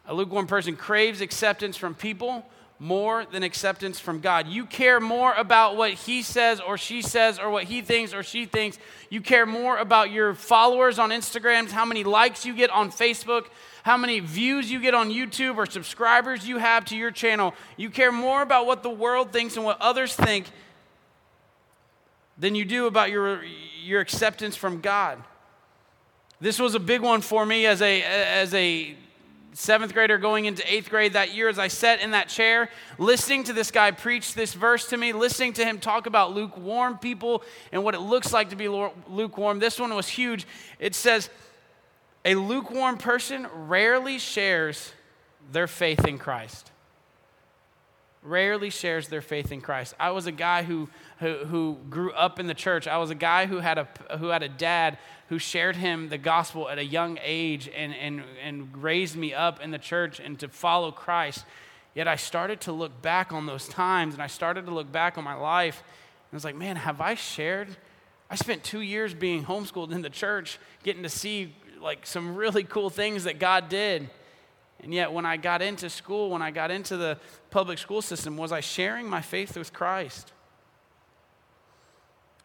A 0.05 0.13
lukewarm 0.13 0.47
person 0.47 0.77
craves 0.77 1.19
acceptance 1.19 1.75
from 1.75 1.93
people 1.93 2.45
more 2.81 3.25
than 3.25 3.43
acceptance 3.43 3.99
from 3.99 4.21
God. 4.21 4.47
You 4.47 4.65
care 4.65 4.99
more 4.99 5.35
about 5.35 5.77
what 5.77 5.93
he 5.93 6.23
says 6.23 6.59
or 6.59 6.79
she 6.79 7.03
says 7.03 7.37
or 7.37 7.51
what 7.51 7.65
he 7.65 7.83
thinks 7.83 8.11
or 8.11 8.23
she 8.23 8.47
thinks. 8.47 8.79
You 9.11 9.21
care 9.21 9.45
more 9.45 9.77
about 9.77 10.09
your 10.09 10.33
followers 10.33 10.97
on 10.97 11.11
Instagram, 11.11 11.69
how 11.69 11.85
many 11.85 12.03
likes 12.03 12.43
you 12.43 12.55
get 12.55 12.71
on 12.71 12.91
Facebook, 12.91 13.45
how 13.83 13.97
many 13.97 14.19
views 14.19 14.71
you 14.71 14.79
get 14.79 14.95
on 14.95 15.11
YouTube 15.11 15.57
or 15.57 15.67
subscribers 15.67 16.47
you 16.47 16.57
have 16.57 16.83
to 16.85 16.97
your 16.97 17.11
channel. 17.11 17.53
You 17.77 17.91
care 17.91 18.11
more 18.11 18.41
about 18.41 18.65
what 18.65 18.81
the 18.81 18.89
world 18.89 19.31
thinks 19.31 19.57
and 19.57 19.63
what 19.63 19.79
others 19.79 20.15
think 20.15 20.47
than 22.39 22.55
you 22.55 22.65
do 22.65 22.87
about 22.87 23.11
your, 23.11 23.43
your 23.83 24.01
acceptance 24.01 24.55
from 24.55 24.81
God. 24.81 25.23
This 26.39 26.57
was 26.57 26.73
a 26.73 26.79
big 26.79 27.01
one 27.01 27.21
for 27.21 27.45
me 27.45 27.67
as 27.67 27.79
a, 27.83 28.01
as 28.01 28.51
a 28.55 28.95
seventh 29.53 29.93
grader 29.93 30.17
going 30.17 30.45
into 30.45 30.63
eighth 30.71 30.89
grade 30.89 31.13
that 31.13 31.33
year 31.33 31.49
as 31.49 31.59
I 31.59 31.67
sat 31.67 32.01
in 32.01 32.11
that 32.11 32.29
chair, 32.29 32.69
listening 32.97 33.43
to 33.45 33.53
this 33.53 33.71
guy 33.71 33.91
preach 33.91 34.33
this 34.33 34.53
verse 34.53 34.87
to 34.87 34.97
me, 34.97 35.13
listening 35.13 35.53
to 35.53 35.65
him 35.65 35.79
talk 35.79 36.05
about 36.05 36.33
lukewarm 36.33 36.97
people 36.97 37.43
and 37.71 37.83
what 37.83 37.95
it 37.95 37.99
looks 37.99 38.31
like 38.31 38.49
to 38.49 38.55
be 38.55 38.67
lukewarm. 38.67 39.59
This 39.59 39.79
one 39.79 39.93
was 39.93 40.07
huge. 40.07 40.47
It 40.79 40.95
says, 40.95 41.29
A 42.23 42.35
lukewarm 42.35 42.97
person 42.97 43.47
rarely 43.53 44.19
shares 44.19 44.93
their 45.51 45.67
faith 45.67 46.05
in 46.05 46.17
Christ. 46.17 46.70
Rarely 48.23 48.69
shares 48.69 49.07
their 49.07 49.21
faith 49.21 49.51
in 49.51 49.61
Christ. 49.61 49.95
I 49.99 50.11
was 50.11 50.27
a 50.27 50.31
guy 50.31 50.61
who, 50.61 50.89
who, 51.19 51.45
who 51.45 51.77
grew 51.89 52.11
up 52.13 52.39
in 52.39 52.45
the 52.45 52.53
church. 52.53 52.87
I 52.87 52.97
was 52.97 53.09
a 53.09 53.15
guy 53.15 53.47
who 53.47 53.57
had 53.57 53.79
a, 53.79 53.87
who 54.19 54.27
had 54.27 54.43
a 54.43 54.49
dad 54.49 54.99
who 55.29 55.39
shared 55.39 55.75
him 55.75 56.09
the 56.09 56.19
gospel 56.19 56.69
at 56.69 56.77
a 56.77 56.85
young 56.85 57.17
age 57.23 57.67
and, 57.75 57.95
and, 57.95 58.21
and 58.43 58.83
raised 58.83 59.15
me 59.15 59.33
up 59.33 59.59
in 59.59 59.71
the 59.71 59.79
church 59.79 60.19
and 60.19 60.37
to 60.39 60.49
follow 60.49 60.91
Christ. 60.91 61.45
Yet 61.95 62.07
I 62.07 62.15
started 62.15 62.61
to 62.61 62.71
look 62.71 63.01
back 63.01 63.33
on 63.33 63.47
those 63.47 63.67
times 63.67 64.13
and 64.13 64.21
I 64.21 64.27
started 64.27 64.65
to 64.65 64.71
look 64.71 64.91
back 64.91 65.17
on 65.17 65.23
my 65.23 65.33
life. 65.33 65.79
And 65.79 66.33
I 66.33 66.35
was 66.35 66.43
like, 66.43 66.55
man, 66.55 66.75
have 66.75 67.01
I 67.01 67.15
shared? 67.15 67.69
I 68.29 68.35
spent 68.35 68.63
two 68.63 68.81
years 68.81 69.13
being 69.13 69.43
homeschooled 69.43 69.91
in 69.91 70.01
the 70.01 70.09
church, 70.09 70.59
getting 70.83 71.03
to 71.03 71.09
see 71.09 71.55
like 71.81 72.05
some 72.05 72.35
really 72.35 72.63
cool 72.63 72.89
things 72.89 73.23
that 73.23 73.39
God 73.39 73.67
did. 73.67 74.09
And 74.83 74.93
yet, 74.93 75.13
when 75.13 75.25
I 75.25 75.37
got 75.37 75.61
into 75.61 75.89
school, 75.89 76.31
when 76.31 76.41
I 76.41 76.51
got 76.51 76.71
into 76.71 76.97
the 76.97 77.17
public 77.51 77.77
school 77.77 78.01
system, 78.01 78.35
was 78.35 78.51
I 78.51 78.61
sharing 78.61 79.07
my 79.07 79.21
faith 79.21 79.55
with 79.55 79.71
Christ? 79.71 80.31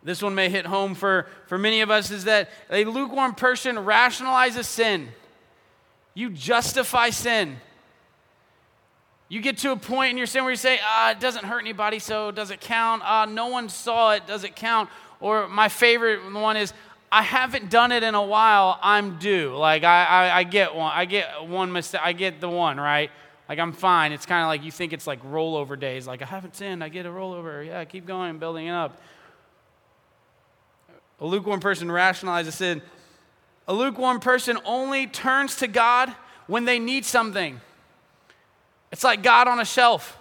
This 0.03 0.23
one 0.23 0.35
may 0.35 0.49
hit 0.49 0.67
home 0.67 0.95
for, 0.95 1.27
for 1.47 1.59
many 1.59 1.81
of 1.81 1.91
us 1.91 2.11
is 2.11 2.25
that 2.25 2.51
a 2.71 2.85
lukewarm 2.85 3.35
person 3.35 3.77
rationalizes 3.77 4.67
sin. 4.67 5.09
You 6.15 6.31
justify 6.31 7.11
sin. 7.11 7.57
You 9.29 9.41
get 9.41 9.59
to 9.59 9.73
a 9.73 9.77
point 9.77 10.13
in 10.13 10.17
your 10.17 10.27
sin 10.27 10.45
where 10.45 10.53
you 10.53 10.57
say, 10.57 10.79
ah, 10.83 11.11
it 11.11 11.19
doesn't 11.19 11.45
hurt 11.45 11.59
anybody, 11.59 11.99
so 11.99 12.31
does 12.31 12.51
it 12.51 12.61
count? 12.61 13.03
Ah, 13.05 13.25
no 13.25 13.49
one 13.49 13.69
saw 13.69 14.13
it, 14.13 14.27
does 14.27 14.45
it 14.45 14.55
count? 14.55 14.89
Or 15.19 15.49
my 15.49 15.69
favorite 15.69 16.33
one 16.33 16.57
is, 16.57 16.73
I 17.11 17.23
haven't 17.23 17.71
done 17.71 17.93
it 17.93 18.03
in 18.03 18.15
a 18.15 18.23
while. 18.23 18.79
I'm 18.83 19.19
due. 19.19 19.55
Like 19.57 19.85
I, 19.85 20.05
I, 20.05 20.39
I 20.39 20.43
get 20.43 20.75
one. 20.75 20.93
I 20.95 21.05
get 21.05 21.47
one 21.47 21.73
mistake. 21.73 22.01
I 22.05 22.13
get 22.13 22.41
the 22.41 22.49
one 22.49 22.79
right. 22.79 23.11
Like 23.49 23.59
I'm 23.59 23.73
fine. 23.73 24.13
It's 24.13 24.27
kind 24.27 24.43
of 24.43 24.49
like 24.49 24.65
you 24.65 24.73
think 24.73 24.93
it's 24.93 25.07
like 25.07 25.23
rollover 25.25 25.79
days. 25.79 26.07
Like 26.07 26.23
I 26.23 26.27
haven't 26.27 26.57
sinned. 26.57 26.83
I 26.83 26.89
get 26.89 27.07
a 27.07 27.11
rollover. 27.11 27.65
Yeah, 27.65 27.85
keep 27.85 28.07
going, 28.07 28.39
building 28.39 28.67
it 28.67 28.73
up. 28.73 29.01
A 31.21 31.27
lukewarm 31.27 31.61
person 31.61 31.89
rationalizes 31.89 32.53
sin. 32.53 32.83
A 33.69 33.73
lukewarm 33.73 34.21
person 34.21 34.59
only 34.65 35.07
turns 35.07 35.57
to 35.57 35.69
God 35.69 36.13
when 36.47 36.65
they 36.65 36.79
need 36.79 37.05
something. 37.05 37.61
It's 38.93 39.05
like 39.05 39.23
God 39.23 39.49
on 39.49 39.61
a 39.61 39.65
shelf 39.65 40.19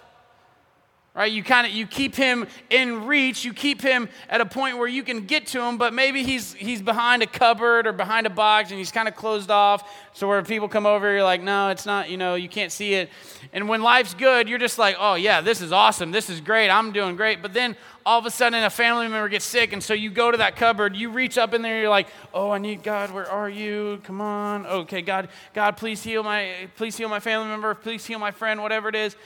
right? 1.16 1.32
You 1.32 1.42
kind 1.42 1.66
of 1.66 1.72
you 1.72 1.86
keep 1.86 2.14
him 2.14 2.46
in 2.68 3.06
reach. 3.06 3.44
You 3.44 3.54
keep 3.54 3.80
him 3.80 4.08
at 4.28 4.40
a 4.40 4.46
point 4.46 4.76
where 4.76 4.86
you 4.86 5.02
can 5.02 5.24
get 5.24 5.46
to 5.48 5.62
him 5.62 5.78
but 5.78 5.94
maybe 5.94 6.22
he's 6.22 6.52
he's 6.52 6.82
behind 6.82 7.22
a 7.22 7.26
cupboard 7.26 7.86
or 7.86 7.92
behind 7.92 8.26
a 8.26 8.30
box 8.30 8.70
and 8.70 8.78
he's 8.78 8.92
kind 8.92 9.08
of 9.08 9.16
closed 9.16 9.50
off. 9.50 9.90
So 10.12 10.28
where 10.28 10.42
people 10.42 10.68
come 10.68 10.86
over 10.86 11.10
you're 11.10 11.24
like 11.24 11.42
no 11.42 11.70
it's 11.70 11.86
not 11.86 12.10
you 12.10 12.18
know 12.18 12.34
you 12.34 12.48
can't 12.48 12.70
see 12.70 12.94
it. 12.94 13.08
And 13.52 13.68
when 13.68 13.82
life's 13.82 14.14
good 14.14 14.48
you're 14.48 14.58
just 14.58 14.78
like 14.78 14.96
oh 14.98 15.14
yeah 15.14 15.40
this 15.40 15.62
is 15.62 15.72
awesome. 15.72 16.12
This 16.12 16.28
is 16.28 16.40
great. 16.40 16.68
I'm 16.68 16.92
doing 16.92 17.16
great. 17.16 17.40
But 17.40 17.54
then 17.54 17.76
all 18.04 18.18
of 18.18 18.26
a 18.26 18.30
sudden 18.30 18.62
a 18.62 18.70
family 18.70 19.08
member 19.08 19.28
gets 19.28 19.46
sick 19.46 19.72
and 19.72 19.82
so 19.82 19.94
you 19.94 20.10
go 20.10 20.30
to 20.30 20.36
that 20.38 20.54
cupboard 20.54 20.94
you 20.94 21.10
reach 21.10 21.38
up 21.38 21.54
in 21.54 21.62
there 21.62 21.80
you're 21.80 21.90
like 21.90 22.08
oh 22.34 22.50
i 22.50 22.58
need 22.58 22.82
god. 22.82 23.12
Where 23.12 23.28
are 23.28 23.48
you? 23.48 24.00
Come 24.04 24.20
on. 24.20 24.66
Okay 24.66 25.00
god 25.00 25.30
god 25.54 25.78
please 25.78 26.02
heal 26.02 26.22
my 26.22 26.68
please 26.76 26.94
heal 26.94 27.08
my 27.08 27.20
family 27.20 27.48
member. 27.48 27.74
Please 27.74 28.04
heal 28.04 28.18
my 28.18 28.30
friend 28.30 28.60
whatever 28.60 28.90
it 28.90 28.94
is 28.94 29.16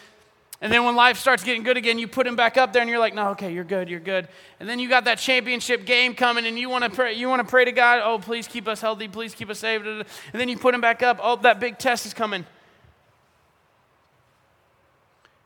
and 0.62 0.70
then 0.70 0.84
when 0.84 0.94
life 0.94 1.18
starts 1.18 1.42
getting 1.42 1.62
good 1.62 1.78
again, 1.78 1.98
you 1.98 2.06
put 2.06 2.26
him 2.26 2.36
back 2.36 2.58
up 2.58 2.74
there 2.74 2.82
and 2.82 2.90
you're 2.90 2.98
like, 2.98 3.14
no, 3.14 3.30
okay, 3.30 3.50
you're 3.50 3.64
good, 3.64 3.88
you're 3.88 3.98
good. 3.98 4.28
And 4.58 4.68
then 4.68 4.78
you 4.78 4.90
got 4.90 5.04
that 5.04 5.18
championship 5.18 5.86
game 5.86 6.14
coming 6.14 6.44
and 6.44 6.58
you 6.58 6.68
want 6.68 6.84
to 6.84 6.90
pray, 6.90 7.14
you 7.14 7.30
want 7.30 7.40
to 7.40 7.48
pray 7.48 7.64
to 7.64 7.72
God, 7.72 8.02
oh, 8.04 8.18
please 8.18 8.46
keep 8.46 8.68
us 8.68 8.82
healthy, 8.82 9.08
please 9.08 9.34
keep 9.34 9.48
us 9.48 9.58
saved. 9.58 9.86
And 9.86 10.04
then 10.34 10.50
you 10.50 10.58
put 10.58 10.74
him 10.74 10.82
back 10.82 11.02
up, 11.02 11.18
oh, 11.22 11.36
that 11.36 11.60
big 11.60 11.78
test 11.78 12.04
is 12.04 12.12
coming. 12.12 12.44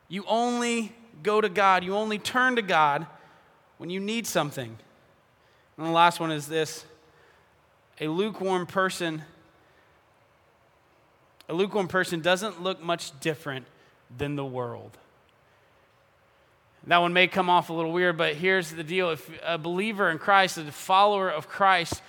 You 0.09 0.25
only 0.27 0.93
go 1.23 1.39
to 1.39 1.47
God, 1.47 1.85
you 1.85 1.95
only 1.95 2.19
turn 2.19 2.57
to 2.57 2.61
God 2.61 3.07
when 3.77 3.89
you 3.89 4.01
need 4.01 4.27
something. 4.27 4.77
And 5.77 5.85
the 5.85 5.91
last 5.91 6.19
one 6.19 6.31
is 6.31 6.47
this 6.47 6.83
a 8.01 8.09
lukewarm 8.09 8.65
person. 8.65 9.21
A 11.47 11.53
lukewarm 11.53 11.87
person 11.87 12.21
doesn't 12.21 12.61
look 12.61 12.83
much 12.83 13.17
different 13.19 13.65
than 14.17 14.35
the 14.35 14.45
world. 14.45 14.97
That 16.87 16.99
one 16.99 17.13
may 17.13 17.27
come 17.27 17.49
off 17.49 17.69
a 17.69 17.73
little 17.73 17.91
weird, 17.91 18.17
but 18.17 18.35
here's 18.35 18.71
the 18.71 18.83
deal. 18.83 19.09
If 19.11 19.29
a 19.43 19.57
believer 19.57 20.09
in 20.09 20.19
Christ, 20.19 20.57
a 20.57 20.71
follower 20.71 21.29
of 21.29 21.49
Christ, 21.49 22.01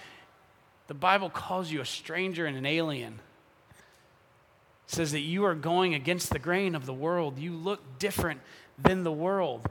the 0.87 0.95
Bible 0.95 1.31
calls 1.31 1.71
you 1.71 1.81
a 1.81 1.87
stranger 1.87 2.45
and 2.45 2.57
an 2.57 2.67
alien. 2.67 3.21
It 4.87 4.95
says 4.95 5.13
that 5.13 5.21
you 5.21 5.45
are 5.45 5.55
going 5.55 5.95
against 5.95 6.31
the 6.31 6.39
grain 6.39 6.75
of 6.75 6.85
the 6.85 6.95
world. 6.95 7.39
You 7.39 7.53
look 7.53 7.99
different 7.99 8.41
than 8.79 9.03
the 9.03 9.13
world. 9.13 9.69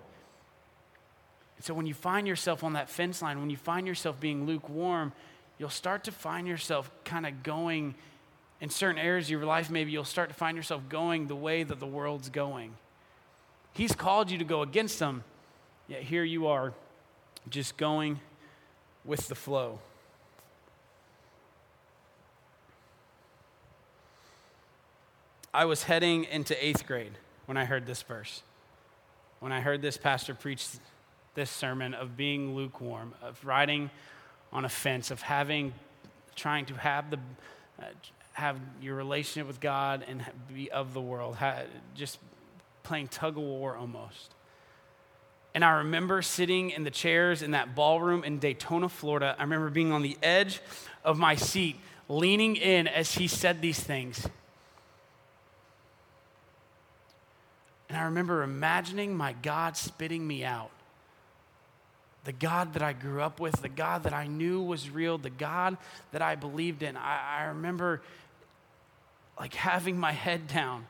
So 1.61 1.73
when 1.73 1.85
you 1.85 1.93
find 1.93 2.27
yourself 2.27 2.63
on 2.63 2.73
that 2.73 2.89
fence 2.89 3.21
line, 3.21 3.39
when 3.39 3.49
you 3.49 3.57
find 3.57 3.87
yourself 3.87 4.19
being 4.19 4.45
lukewarm, 4.45 5.13
you'll 5.57 5.69
start 5.69 6.03
to 6.05 6.11
find 6.11 6.47
yourself 6.47 6.91
kind 7.03 7.25
of 7.25 7.43
going 7.43 7.95
in 8.61 8.69
certain 8.69 8.97
areas 8.97 9.27
of 9.27 9.31
your 9.31 9.45
life, 9.45 9.69
maybe 9.69 9.91
you'll 9.91 10.03
start 10.03 10.29
to 10.29 10.35
find 10.35 10.55
yourself 10.55 10.87
going 10.89 11.27
the 11.27 11.35
way 11.35 11.63
that 11.63 11.79
the 11.79 11.85
world's 11.85 12.29
going. 12.29 12.73
He's 13.75 13.93
called 13.93 14.31
you 14.31 14.37
to 14.37 14.45
go 14.45 14.61
against 14.61 14.99
them, 14.99 15.25
yet 15.89 16.01
here 16.01 16.23
you 16.23 16.47
are 16.47 16.73
just 17.49 17.75
going 17.75 18.21
with 19.03 19.27
the 19.27 19.35
flow. 19.35 19.79
I 25.53 25.65
was 25.65 25.83
heading 25.83 26.23
into 26.23 26.65
eighth 26.65 26.87
grade 26.87 27.17
when 27.47 27.57
I 27.57 27.65
heard 27.65 27.85
this 27.85 28.01
verse. 28.01 28.43
When 29.41 29.51
I 29.51 29.59
heard 29.59 29.81
this 29.81 29.97
pastor 29.97 30.33
preach 30.33 30.67
this 31.33 31.51
sermon 31.51 31.93
of 31.93 32.15
being 32.15 32.55
lukewarm, 32.55 33.13
of 33.21 33.43
riding 33.43 33.89
on 34.53 34.63
a 34.63 34.69
fence, 34.69 35.11
of 35.11 35.21
having, 35.21 35.73
trying 36.37 36.65
to 36.67 36.75
have 36.75 37.11
the, 37.11 37.19
uh, 37.81 37.87
have 38.33 38.57
your 38.81 38.95
relationship 38.95 39.47
with 39.47 39.59
God 39.59 40.05
and 40.07 40.25
be 40.53 40.71
of 40.71 40.93
the 40.93 41.01
world, 41.01 41.37
just 41.93 42.19
playing 42.85 43.09
tug 43.09 43.37
of 43.37 43.43
war 43.43 43.75
almost. 43.75 44.33
And 45.53 45.63
I 45.63 45.77
remember 45.77 46.21
sitting 46.21 46.71
in 46.71 46.83
the 46.83 46.91
chairs 46.91 47.41
in 47.41 47.51
that 47.51 47.75
ballroom 47.75 48.23
in 48.23 48.39
Daytona, 48.39 48.89
Florida. 48.89 49.35
I 49.37 49.43
remember 49.43 49.69
being 49.69 49.91
on 49.91 50.01
the 50.01 50.17
edge 50.21 50.61
of 51.03 51.17
my 51.17 51.35
seat, 51.35 51.77
leaning 52.09 52.55
in 52.55 52.87
as 52.87 53.13
he 53.13 53.27
said 53.27 53.61
these 53.61 53.79
things. 53.79 54.27
And 57.87 57.97
I 57.97 58.03
remember 58.03 58.43
imagining 58.43 59.15
my 59.15 59.33
God 59.33 59.77
spitting 59.77 60.27
me 60.27 60.43
out. 60.43 60.71
The 62.25 62.33
God 62.33 62.73
that 62.73 62.81
I 62.81 62.93
grew 62.93 63.21
up 63.21 63.39
with, 63.39 63.61
the 63.61 63.69
God 63.69 64.03
that 64.03 64.13
I 64.13 64.27
knew 64.27 64.61
was 64.61 64.89
real, 64.89 65.17
the 65.17 65.29
God 65.29 65.77
that 66.11 66.21
I 66.21 66.35
believed 66.35 66.83
in. 66.83 66.97
I, 66.97 67.39
I 67.39 67.43
remember 67.45 68.01
like 69.39 69.53
having 69.53 69.97
my 69.97 70.11
head 70.11 70.47
down 70.47 70.87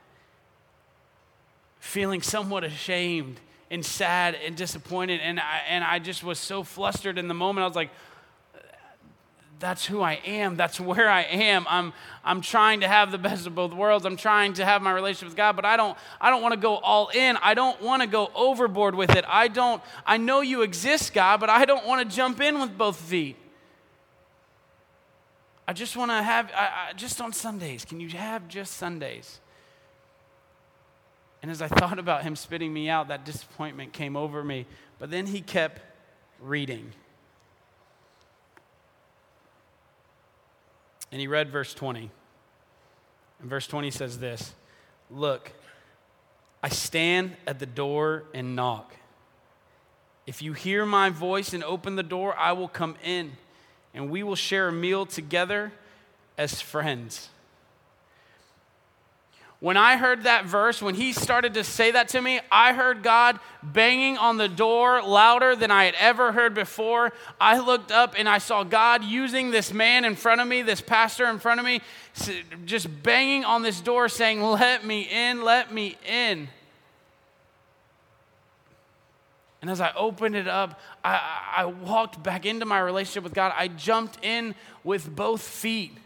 feeling 1.85 2.21
somewhat 2.21 2.63
ashamed 2.63 3.39
and 3.69 3.85
sad 3.85 4.35
and 4.35 4.55
disappointed. 4.55 5.21
And 5.21 5.39
I, 5.39 5.61
and 5.69 5.83
I 5.83 5.99
just 5.99 6.23
was 6.23 6.39
so 6.39 6.63
flustered 6.63 7.17
in 7.17 7.27
the 7.27 7.33
moment. 7.33 7.63
I 7.63 7.67
was 7.67 7.75
like, 7.75 7.91
that's 9.59 9.85
who 9.85 10.01
I 10.01 10.13
am. 10.25 10.57
That's 10.57 10.79
where 10.79 11.09
I 11.09 11.21
am. 11.21 11.65
I'm, 11.69 11.93
I'm 12.23 12.41
trying 12.41 12.81
to 12.81 12.87
have 12.87 13.11
the 13.11 13.17
best 13.17 13.47
of 13.47 13.55
both 13.55 13.71
worlds. 13.71 14.05
I'm 14.05 14.17
trying 14.17 14.53
to 14.53 14.65
have 14.65 14.81
my 14.81 14.91
relationship 14.91 15.29
with 15.29 15.37
God, 15.37 15.55
but 15.55 15.63
I 15.63 15.77
don't, 15.77 15.97
I 16.19 16.29
don't 16.29 16.41
want 16.41 16.53
to 16.53 16.59
go 16.59 16.75
all 16.75 17.09
in. 17.09 17.37
I 17.41 17.53
don't 17.53 17.79
want 17.81 18.01
to 18.01 18.07
go 18.07 18.31
overboard 18.35 18.95
with 18.95 19.15
it. 19.15 19.23
I 19.27 19.47
don't, 19.47 19.81
I 20.05 20.17
know 20.17 20.41
you 20.41 20.61
exist, 20.61 21.13
God, 21.13 21.39
but 21.39 21.49
I 21.49 21.63
don't 21.65 21.85
want 21.85 22.07
to 22.07 22.15
jump 22.15 22.41
in 22.41 22.59
with 22.59 22.77
both 22.77 22.97
feet. 22.97 23.37
I 25.67 25.73
just 25.73 25.95
want 25.95 26.11
to 26.11 26.21
have, 26.21 26.51
I, 26.53 26.89
I, 26.89 26.93
just 26.93 27.21
on 27.21 27.31
Sundays. 27.31 27.85
Can 27.85 27.99
you 27.99 28.09
have 28.09 28.47
just 28.47 28.73
Sundays? 28.73 29.39
And 31.45 31.51
as 31.51 31.61
I 31.61 31.67
thought 31.79 31.99
about 31.99 32.23
him 32.23 32.35
spitting 32.35 32.73
me 32.73 32.89
out, 32.89 33.09
that 33.09 33.23
disappointment 33.23 33.93
came 33.93 34.17
over 34.17 34.43
me. 34.43 34.65
But 34.97 35.11
then 35.11 35.27
he 35.27 35.41
kept 35.41 35.79
reading. 36.41 36.91
And 41.11 41.21
he 41.21 41.27
read 41.27 41.51
verse 41.51 41.75
20. 41.75 42.09
And 43.41 43.47
verse 43.47 43.67
20 43.67 43.91
says 43.91 44.17
this 44.17 44.55
Look, 45.11 45.51
I 46.63 46.69
stand 46.69 47.35
at 47.45 47.59
the 47.59 47.67
door 47.67 48.23
and 48.33 48.55
knock. 48.55 48.95
If 50.25 50.41
you 50.41 50.53
hear 50.53 50.83
my 50.83 51.11
voice 51.11 51.53
and 51.53 51.63
open 51.63 51.95
the 51.95 52.01
door, 52.01 52.35
I 52.35 52.53
will 52.53 52.67
come 52.67 52.95
in, 53.03 53.33
and 53.93 54.09
we 54.09 54.23
will 54.23 54.35
share 54.35 54.69
a 54.69 54.73
meal 54.73 55.05
together 55.05 55.71
as 56.39 56.59
friends 56.59 57.29
when 59.65 59.77
I 59.77 59.97
heard 59.97 60.25
that 60.25 60.45
verse, 60.45 60.79
when 60.79 60.93
he 60.93 61.11
started 61.11 61.55
to 61.55 61.63
say 61.63 61.89
that 61.89 62.09
to 62.09 62.21
me, 62.21 62.39
I 62.51 62.73
heard 62.73 63.01
God 63.01 63.39
banging 63.63 64.15
on 64.15 64.37
the 64.37 64.47
door 64.47 65.01
louder 65.01 65.55
than 65.55 65.71
I 65.71 65.85
had 65.85 65.95
ever 65.95 66.31
heard 66.31 66.53
before. 66.53 67.11
I 67.41 67.57
looked 67.57 67.91
up 67.91 68.13
and 68.15 68.29
I 68.29 68.37
saw 68.37 68.63
God 68.63 69.03
using 69.03 69.49
this 69.49 69.73
man 69.73 70.05
in 70.05 70.15
front 70.15 70.39
of 70.39 70.47
me, 70.47 70.61
this 70.61 70.81
pastor 70.81 71.25
in 71.25 71.39
front 71.39 71.59
of 71.59 71.65
me, 71.65 71.81
just 72.65 73.01
banging 73.01 73.43
on 73.43 73.63
this 73.63 73.81
door 73.81 74.07
saying, 74.07 74.39
Let 74.39 74.85
me 74.85 75.01
in, 75.01 75.43
let 75.43 75.73
me 75.73 75.97
in. 76.07 76.47
And 79.63 79.71
as 79.71 79.81
I 79.81 79.93
opened 79.95 80.35
it 80.35 80.47
up, 80.47 80.79
I, 81.03 81.53
I 81.57 81.65
walked 81.65 82.21
back 82.21 82.45
into 82.45 82.67
my 82.67 82.77
relationship 82.77 83.23
with 83.23 83.33
God. 83.33 83.51
I 83.57 83.69
jumped 83.69 84.23
in 84.23 84.53
with 84.83 85.15
both 85.15 85.41
feet. 85.41 85.97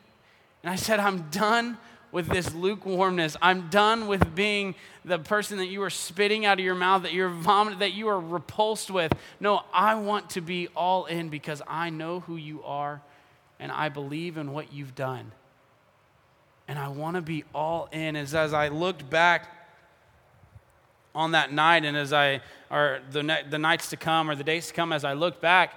And 0.64 0.72
I 0.72 0.78
said, 0.78 1.02
I'm 1.02 1.24
done 1.30 1.78
with 2.12 2.28
this 2.28 2.54
lukewarmness. 2.54 3.38
I'm 3.42 3.70
done 3.70 4.08
with 4.08 4.36
being 4.36 4.76
the 5.06 5.20
person 5.20 5.58
that 5.58 5.68
you 5.68 5.84
are 5.84 5.90
spitting 5.90 6.46
out 6.46 6.60
of 6.60 6.66
your 6.66 6.76
mouth, 6.76 7.04
that 7.04 7.14
you're 7.14 7.30
vomiting, 7.30 7.80
that 7.80 7.94
you 7.94 8.08
are 8.10 8.20
repulsed 8.20 8.90
with. 8.90 9.14
No, 9.40 9.64
I 9.74 9.96
want 9.96 10.32
to 10.32 10.42
be 10.42 10.68
all 10.76 11.06
in 11.06 11.30
because 11.30 11.62
I 11.68 11.90
know 11.90 12.22
who 12.22 12.36
you 12.36 12.64
are 12.64 13.02
and 13.60 13.72
I 13.72 13.90
believe 13.90 14.38
in 14.38 14.54
what 14.54 14.74
you've 14.74 14.96
done. 14.96 15.32
And 16.68 16.80
I 16.80 16.88
want 16.88 17.16
to 17.16 17.22
be 17.22 17.44
all 17.54 17.90
in. 17.92 18.16
As, 18.16 18.34
as 18.34 18.54
I 18.54 18.70
looked 18.70 19.10
back 19.10 19.48
on 21.16 21.32
that 21.32 21.52
night 21.52 21.84
and 21.84 21.98
as 21.98 22.14
I, 22.14 22.42
or 22.70 23.00
the, 23.12 23.44
the 23.50 23.58
nights 23.58 23.90
to 23.90 23.98
come 23.98 24.30
or 24.30 24.36
the 24.36 24.44
days 24.44 24.68
to 24.68 24.74
come, 24.74 24.94
as 24.94 25.04
I 25.04 25.14
looked 25.14 25.42
back 25.42 25.74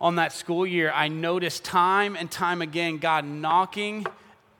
on 0.00 0.16
that 0.16 0.32
school 0.32 0.66
year, 0.66 0.90
I 0.94 1.08
noticed 1.08 1.64
time 1.64 2.16
and 2.16 2.30
time 2.30 2.62
again 2.62 2.98
God 2.98 3.24
knocking 3.24 4.06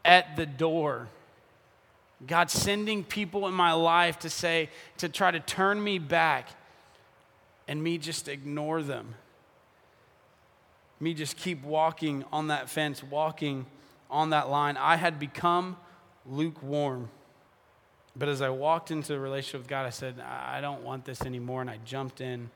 at 0.06 0.36
the 0.36 0.46
door. 0.46 1.08
God 2.26 2.50
sending 2.50 3.04
people 3.04 3.46
in 3.46 3.52
my 3.52 3.72
life 3.72 4.20
to 4.20 4.30
say, 4.30 4.70
to 4.98 5.08
try 5.08 5.30
to 5.30 5.40
turn 5.40 5.82
me 5.82 5.98
back 5.98 6.48
and 7.68 7.82
me 7.82 7.98
just 7.98 8.28
ignore 8.28 8.82
them. 8.82 9.16
me 10.98 11.12
just 11.12 11.36
keep 11.36 11.62
walking 11.62 12.24
on 12.32 12.46
that 12.46 12.70
fence, 12.70 13.02
walking 13.02 13.66
on 14.10 14.30
that 14.30 14.48
line. 14.48 14.78
I 14.78 14.96
had 14.96 15.18
become 15.18 15.76
lukewarm. 16.24 17.10
But 18.18 18.30
as 18.30 18.40
I 18.40 18.48
walked 18.48 18.90
into 18.90 19.14
a 19.14 19.18
relationship 19.18 19.62
with 19.62 19.68
God, 19.68 19.84
I 19.84 19.90
said, 19.90 20.18
I 20.20 20.62
don't 20.62 20.82
want 20.82 21.04
this 21.04 21.20
anymore. 21.20 21.60
And 21.60 21.68
I 21.68 21.78
jumped 21.84 22.22
in 22.22 22.50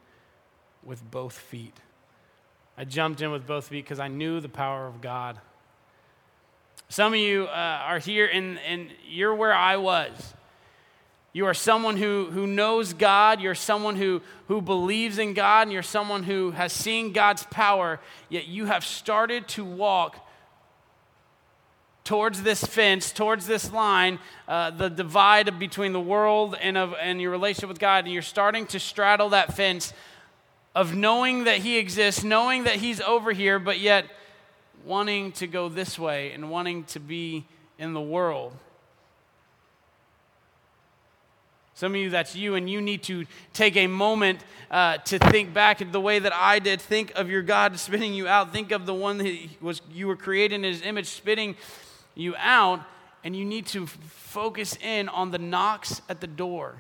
with 0.82 1.08
both 1.10 1.34
feet. 1.34 1.76
I 2.78 2.84
jumped 2.84 3.20
in 3.20 3.30
with 3.30 3.46
both 3.46 3.68
feet 3.68 3.84
because 3.84 4.00
I 4.00 4.08
knew 4.08 4.40
the 4.40 4.48
power 4.48 4.86
of 4.86 5.02
God. 5.02 5.38
Some 6.90 7.12
of 7.12 7.20
you 7.20 7.44
uh, 7.44 7.83
are 7.85 8.00
here 8.00 8.26
and, 8.26 8.59
and 8.66 8.88
you're 9.09 9.33
where 9.33 9.55
I 9.55 9.76
was. 9.76 10.35
You 11.33 11.46
are 11.46 11.55
someone 11.55 11.96
who, 11.96 12.29
who 12.33 12.48
knows 12.48 12.94
God. 12.94 13.40
You're 13.40 13.55
someone 13.55 13.94
who, 13.94 14.20
who 14.48 14.61
believes 14.61 15.18
in 15.18 15.33
God. 15.33 15.68
And 15.68 15.72
you're 15.72 15.85
someone 15.85 16.24
who 16.24 16.50
has 16.50 16.72
seen 16.72 17.12
God's 17.12 17.44
power, 17.44 18.00
yet 18.29 18.48
you 18.48 18.66
have 18.66 18.85
started 18.85 19.46
to 19.48 19.64
walk 19.64 20.16
towards 22.03 22.42
this 22.42 22.64
fence, 22.64 23.12
towards 23.12 23.46
this 23.46 23.72
line, 23.72 24.18
uh, 24.48 24.72
the 24.72 24.90
divide 24.90 25.61
between 25.61 25.92
the 25.92 26.00
world 26.00 26.57
and, 26.61 26.76
of, 26.76 26.96
and 27.00 27.20
your 27.20 27.31
relationship 27.31 27.68
with 27.68 27.79
God. 27.79 28.05
And 28.05 28.12
you're 28.12 28.20
starting 28.20 28.66
to 28.66 28.81
straddle 28.81 29.29
that 29.29 29.55
fence 29.55 29.92
of 30.74 30.96
knowing 30.96 31.44
that 31.44 31.59
He 31.59 31.79
exists, 31.79 32.24
knowing 32.24 32.64
that 32.64 32.74
He's 32.74 33.00
over 33.00 33.31
here, 33.31 33.61
but 33.61 33.79
yet 33.79 34.07
wanting 34.85 35.33
to 35.33 35.47
go 35.47 35.69
this 35.69 35.99
way 35.99 36.33
and 36.33 36.51
wanting 36.51 36.85
to 36.85 37.01
be 37.01 37.45
in 37.79 37.93
the 37.93 38.01
world. 38.01 38.53
Some 41.81 41.93
of 41.93 41.97
you, 41.97 42.11
that's 42.11 42.37
you, 42.37 42.57
and 42.57 42.69
you 42.69 42.83
need 42.83 43.03
to 43.05 43.25
take 43.55 43.75
a 43.79 43.87
moment 43.87 44.40
uh, 44.71 44.99
to 44.99 45.19
think 45.19 45.55
back 45.55 45.81
the 45.90 46.01
way 46.01 46.19
that 46.19 46.35
I 46.35 46.59
did. 46.59 46.79
Think 46.79 47.11
of 47.16 47.31
your 47.31 47.40
God 47.40 47.79
spitting 47.79 48.12
you 48.12 48.29
out. 48.29 48.53
Think 48.53 48.71
of 48.71 48.85
the 48.85 48.93
one 48.93 49.16
that 49.16 49.35
was 49.62 49.81
you 49.90 50.07
were 50.07 50.16
created 50.16 50.57
in 50.57 50.62
His 50.62 50.83
image, 50.83 51.07
spitting 51.07 51.57
you 52.14 52.35
out, 52.37 52.81
and 53.25 53.35
you 53.35 53.47
need 53.47 53.64
to 53.69 53.87
focus 53.87 54.77
in 54.83 55.09
on 55.09 55.31
the 55.31 55.38
knocks 55.38 56.03
at 56.11 56.21
the 56.21 56.27
door. 56.27 56.75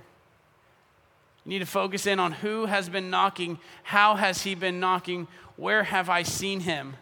You 1.46 1.50
need 1.50 1.60
to 1.60 1.66
focus 1.66 2.06
in 2.06 2.20
on 2.20 2.32
who 2.32 2.66
has 2.66 2.90
been 2.90 3.08
knocking, 3.08 3.58
how 3.82 4.16
has 4.16 4.42
He 4.42 4.54
been 4.54 4.80
knocking, 4.80 5.28
where 5.56 5.82
have 5.82 6.10
I 6.10 6.24
seen 6.24 6.60
Him. 6.60 6.94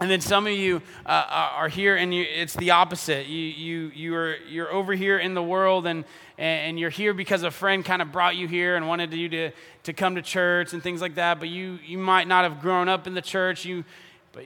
And 0.00 0.10
then 0.10 0.22
some 0.22 0.46
of 0.46 0.54
you 0.54 0.80
uh, 1.04 1.26
are 1.28 1.68
here, 1.68 1.94
and 1.94 2.14
you, 2.14 2.24
it's 2.26 2.54
the 2.54 2.70
opposite. 2.70 3.26
You, 3.26 3.36
you, 3.36 3.92
you 3.94 4.14
are, 4.14 4.36
you're 4.48 4.72
over 4.72 4.94
here 4.94 5.18
in 5.18 5.34
the 5.34 5.42
world, 5.42 5.86
and, 5.86 6.06
and 6.38 6.80
you're 6.80 6.88
here 6.88 7.12
because 7.12 7.42
a 7.42 7.50
friend 7.50 7.84
kind 7.84 8.00
of 8.00 8.10
brought 8.10 8.34
you 8.34 8.48
here 8.48 8.76
and 8.76 8.88
wanted 8.88 9.12
you 9.12 9.28
to, 9.28 9.50
to 9.82 9.92
come 9.92 10.14
to 10.14 10.22
church 10.22 10.72
and 10.72 10.82
things 10.82 11.02
like 11.02 11.16
that. 11.16 11.38
But 11.38 11.50
you, 11.50 11.78
you 11.86 11.98
might 11.98 12.26
not 12.26 12.44
have 12.44 12.62
grown 12.62 12.88
up 12.88 13.06
in 13.06 13.12
the 13.12 13.20
church, 13.20 13.66
you, 13.66 13.84
but 14.32 14.44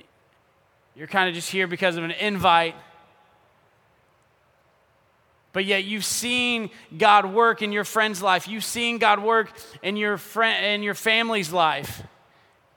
you're 0.97 1.07
kind 1.07 1.29
of 1.29 1.37
just 1.37 1.51
here 1.51 1.69
because 1.69 1.97
of 1.97 2.03
an 2.03 2.11
invite. 2.11 2.75
But 5.53 5.67
yet 5.67 5.85
you've 5.85 6.05
seen 6.05 6.71
God 6.99 7.33
work 7.33 7.62
in 7.62 7.71
your 7.71 7.85
friend's 7.85 8.21
life. 8.21 8.49
You've 8.49 8.64
seen 8.64 8.99
God 8.99 9.23
work 9.23 9.53
in 9.85 9.97
your, 9.97 10.19
friend, 10.19 10.67
in 10.67 10.83
your 10.83 10.95
family's 10.95 11.53
life. 11.53 12.03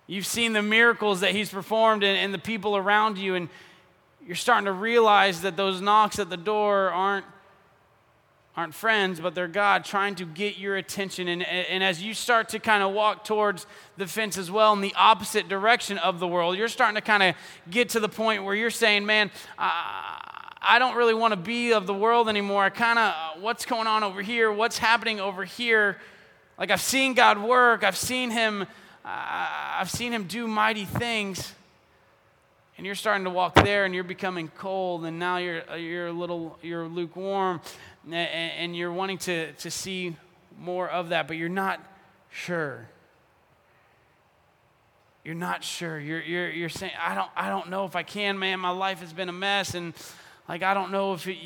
You've 0.08 0.26
seen 0.26 0.54
the 0.54 0.62
miracles 0.62 1.20
that 1.20 1.32
he's 1.32 1.50
performed 1.50 2.04
and, 2.04 2.18
and 2.18 2.34
the 2.34 2.40
people 2.40 2.78
around 2.78 3.18
you, 3.18 3.36
and 3.36 3.50
you're 4.26 4.36
starting 4.36 4.66
to 4.66 4.72
realize 4.72 5.42
that 5.42 5.58
those 5.58 5.82
knocks 5.82 6.18
at 6.18 6.30
the 6.30 6.38
door 6.38 6.90
aren't 6.92 7.26
aren't 8.56 8.74
friends, 8.74 9.20
but 9.20 9.36
they're 9.36 9.48
God 9.48 9.86
trying 9.86 10.16
to 10.16 10.26
get 10.26 10.58
your 10.58 10.78
attention. 10.78 11.28
And, 11.28 11.44
and 11.44 11.84
as 11.84 12.02
you 12.02 12.16
start 12.16 12.50
to 12.50 12.60
kind 12.60 12.82
of 12.82 12.92
walk 12.92 13.24
towards 13.24 13.68
the 13.98 14.08
fence 14.08 14.36
as 14.36 14.50
well 14.50 14.74
in 14.74 14.82
the 14.82 14.96
opposite 14.96 15.48
direction 15.48 16.00
of 16.00 16.20
the 16.20 16.28
world, 16.28 16.58
you're 16.58 16.68
starting 16.68 16.96
to 16.96 17.02
kind 17.02 17.22
of 17.22 17.36
get 17.70 17.90
to 17.90 18.00
the 18.00 18.10
point 18.10 18.44
where 18.44 18.56
you're 18.56 18.72
saying, 18.72 19.06
man, 19.06 19.30
I, 19.60 20.50
I 20.60 20.80
don't 20.80 20.98
really 20.98 21.14
want 21.14 21.34
to 21.34 21.38
be 21.38 21.72
of 21.72 21.86
the 21.86 21.94
world 21.94 22.30
anymore. 22.30 22.64
I 22.64 22.72
kind 22.72 22.98
of, 22.98 23.44
what's 23.44 23.64
going 23.64 23.86
on 23.86 24.04
over 24.04 24.24
here? 24.24 24.52
What's 24.52 24.80
happening 24.80 25.20
over 25.20 25.46
here? 25.46 25.98
Like 26.58 26.72
I've 26.72 26.82
seen 26.82 27.14
God 27.14 27.40
work, 27.40 27.84
I've 27.84 27.96
seen 27.96 28.32
Him 28.32 28.66
I've 29.10 29.90
seen 29.90 30.12
him 30.12 30.26
do 30.26 30.48
mighty 30.48 30.86
things. 30.86 31.54
And 32.78 32.86
you're 32.86 32.96
starting 32.96 33.24
to 33.24 33.32
walk 33.32 33.56
there 33.56 33.86
and 33.86 33.96
you're 33.96 34.04
becoming 34.04 34.50
cold, 34.50 35.06
and 35.06 35.18
now 35.18 35.38
you're, 35.38 35.64
you're 35.78 36.08
a 36.08 36.12
little, 36.12 36.60
you're 36.62 36.88
lukewarm, 36.88 37.60
and 38.12 38.76
you're 38.76 38.92
wanting 38.92 39.18
to, 39.20 39.52
to 39.54 39.72
see 39.72 40.16
more 40.60 40.88
of 40.88 41.10
that, 41.10 41.28
but 41.28 41.38
you're 41.38 41.50
not 41.50 41.82
sure. 42.30 42.88
You're 45.24 45.36
not 45.36 45.64
sure. 45.64 46.00
You're, 46.00 46.22
you're, 46.22 46.50
you're 46.52 46.70
saying, 46.70 46.94
I 47.02 47.16
don't, 47.16 47.32
I 47.36 47.50
don't 47.50 47.70
know 47.70 47.86
if 47.86 47.96
I 47.96 48.04
can, 48.04 48.38
man. 48.38 48.60
My 48.60 48.70
life 48.70 49.00
has 49.00 49.12
been 49.12 49.30
a 49.30 49.34
mess, 49.34 49.74
and 49.74 49.96
like, 50.48 50.62
I 50.62 50.76
don't 50.76 50.92
know 50.92 51.14
if, 51.14 51.28
it, 51.28 51.38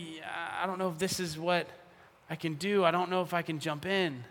I 0.61 0.65
don't 0.65 0.79
know 0.79 0.89
if 0.89 0.97
this 0.97 1.19
is 1.19 1.37
what 1.37 1.67
I 2.29 2.35
can 2.35 2.55
do. 2.55 2.83
I 2.83 2.91
don't 2.91 3.09
know 3.09 3.21
if 3.21 3.33
I 3.33 3.41
can 3.41 3.59
jump 3.59 3.85
in. 3.85 4.25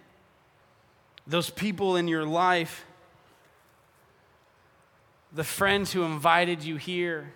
Those 1.26 1.48
people 1.48 1.96
in 1.96 2.08
your 2.08 2.26
life 2.26 2.84
the 5.32 5.44
friends 5.44 5.92
who 5.92 6.02
invited 6.02 6.62
you 6.64 6.76
here, 6.76 7.32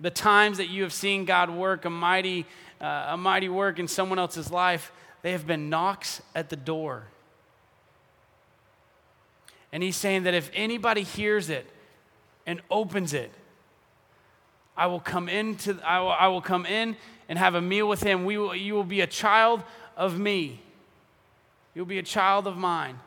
the 0.00 0.10
times 0.10 0.58
that 0.58 0.68
you 0.68 0.82
have 0.82 0.92
seen 0.92 1.24
God 1.24 1.50
work 1.50 1.84
a 1.84 1.90
mighty, 1.90 2.46
uh, 2.80 3.06
a 3.10 3.16
mighty 3.16 3.48
work 3.48 3.78
in 3.78 3.88
someone 3.88 4.18
else's 4.18 4.50
life, 4.50 4.92
they 5.22 5.32
have 5.32 5.46
been 5.46 5.70
knocks 5.70 6.20
at 6.34 6.48
the 6.48 6.56
door. 6.56 7.04
And 9.72 9.82
he's 9.82 9.96
saying 9.96 10.24
that 10.24 10.34
if 10.34 10.50
anybody 10.54 11.02
hears 11.02 11.48
it 11.48 11.66
and 12.46 12.60
opens 12.70 13.14
it, 13.14 13.30
I 14.76 14.86
will 14.86 15.00
come 15.00 15.28
into 15.28 15.78
I 15.84 16.00
will, 16.00 16.10
I 16.10 16.28
will 16.28 16.40
come 16.40 16.66
in 16.66 16.96
and 17.28 17.38
have 17.38 17.54
a 17.54 17.60
meal 17.60 17.88
with 17.88 18.02
him. 18.02 18.24
We 18.24 18.38
will, 18.38 18.54
you 18.54 18.74
will 18.74 18.84
be 18.84 19.00
a 19.00 19.06
child 19.06 19.62
of 19.96 20.18
me. 20.18 20.60
You'll 21.74 21.86
be 21.86 21.98
a 21.98 22.02
child 22.02 22.46
of 22.46 22.56
mine. 22.56 22.98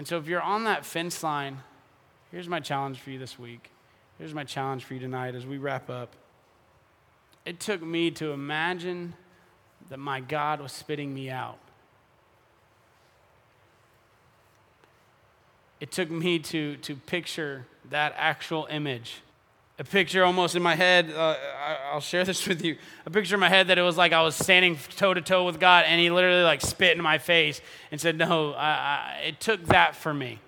And 0.00 0.08
so 0.08 0.16
if 0.16 0.26
you're 0.28 0.40
on 0.40 0.64
that 0.64 0.86
fence 0.86 1.22
line, 1.22 1.58
here's 2.30 2.48
my 2.48 2.58
challenge 2.58 2.98
for 3.00 3.10
you 3.10 3.18
this 3.18 3.38
week. 3.38 3.70
Here's 4.16 4.32
my 4.32 4.44
challenge 4.44 4.82
for 4.82 4.94
you 4.94 5.00
tonight 5.00 5.34
as 5.34 5.44
we 5.44 5.58
wrap 5.58 5.90
up. 5.90 6.16
It 7.44 7.60
took 7.60 7.82
me 7.82 8.10
to 8.12 8.32
imagine 8.32 9.12
that 9.90 9.98
my 9.98 10.20
God 10.20 10.62
was 10.62 10.72
spitting 10.72 11.12
me 11.12 11.28
out. 11.28 11.58
It 15.80 15.92
took 15.92 16.10
me 16.10 16.38
to, 16.38 16.76
to 16.76 16.96
picture 16.96 17.66
that 17.90 18.14
actual 18.16 18.68
image 18.70 19.16
a 19.80 19.84
picture 19.84 20.22
almost 20.24 20.54
in 20.54 20.62
my 20.62 20.74
head. 20.74 21.10
Uh, 21.10 21.36
I'll 21.90 22.02
share 22.02 22.22
this 22.22 22.46
with 22.46 22.62
you. 22.62 22.76
A 23.06 23.10
picture 23.10 23.34
in 23.34 23.40
my 23.40 23.48
head 23.48 23.68
that 23.68 23.78
it 23.78 23.82
was 23.82 23.96
like 23.96 24.12
I 24.12 24.22
was 24.22 24.36
standing 24.36 24.78
toe 24.96 25.14
to 25.14 25.22
toe 25.22 25.46
with 25.46 25.58
God, 25.58 25.86
and 25.88 25.98
He 25.98 26.10
literally 26.10 26.42
like 26.42 26.60
spit 26.60 26.96
in 26.96 27.02
my 27.02 27.16
face 27.18 27.60
and 27.90 27.98
said, 27.98 28.16
"No." 28.16 28.52
I, 28.52 28.68
I, 28.68 29.20
it 29.28 29.40
took 29.40 29.64
that 29.66 29.96
for 29.96 30.12
me. 30.12 30.38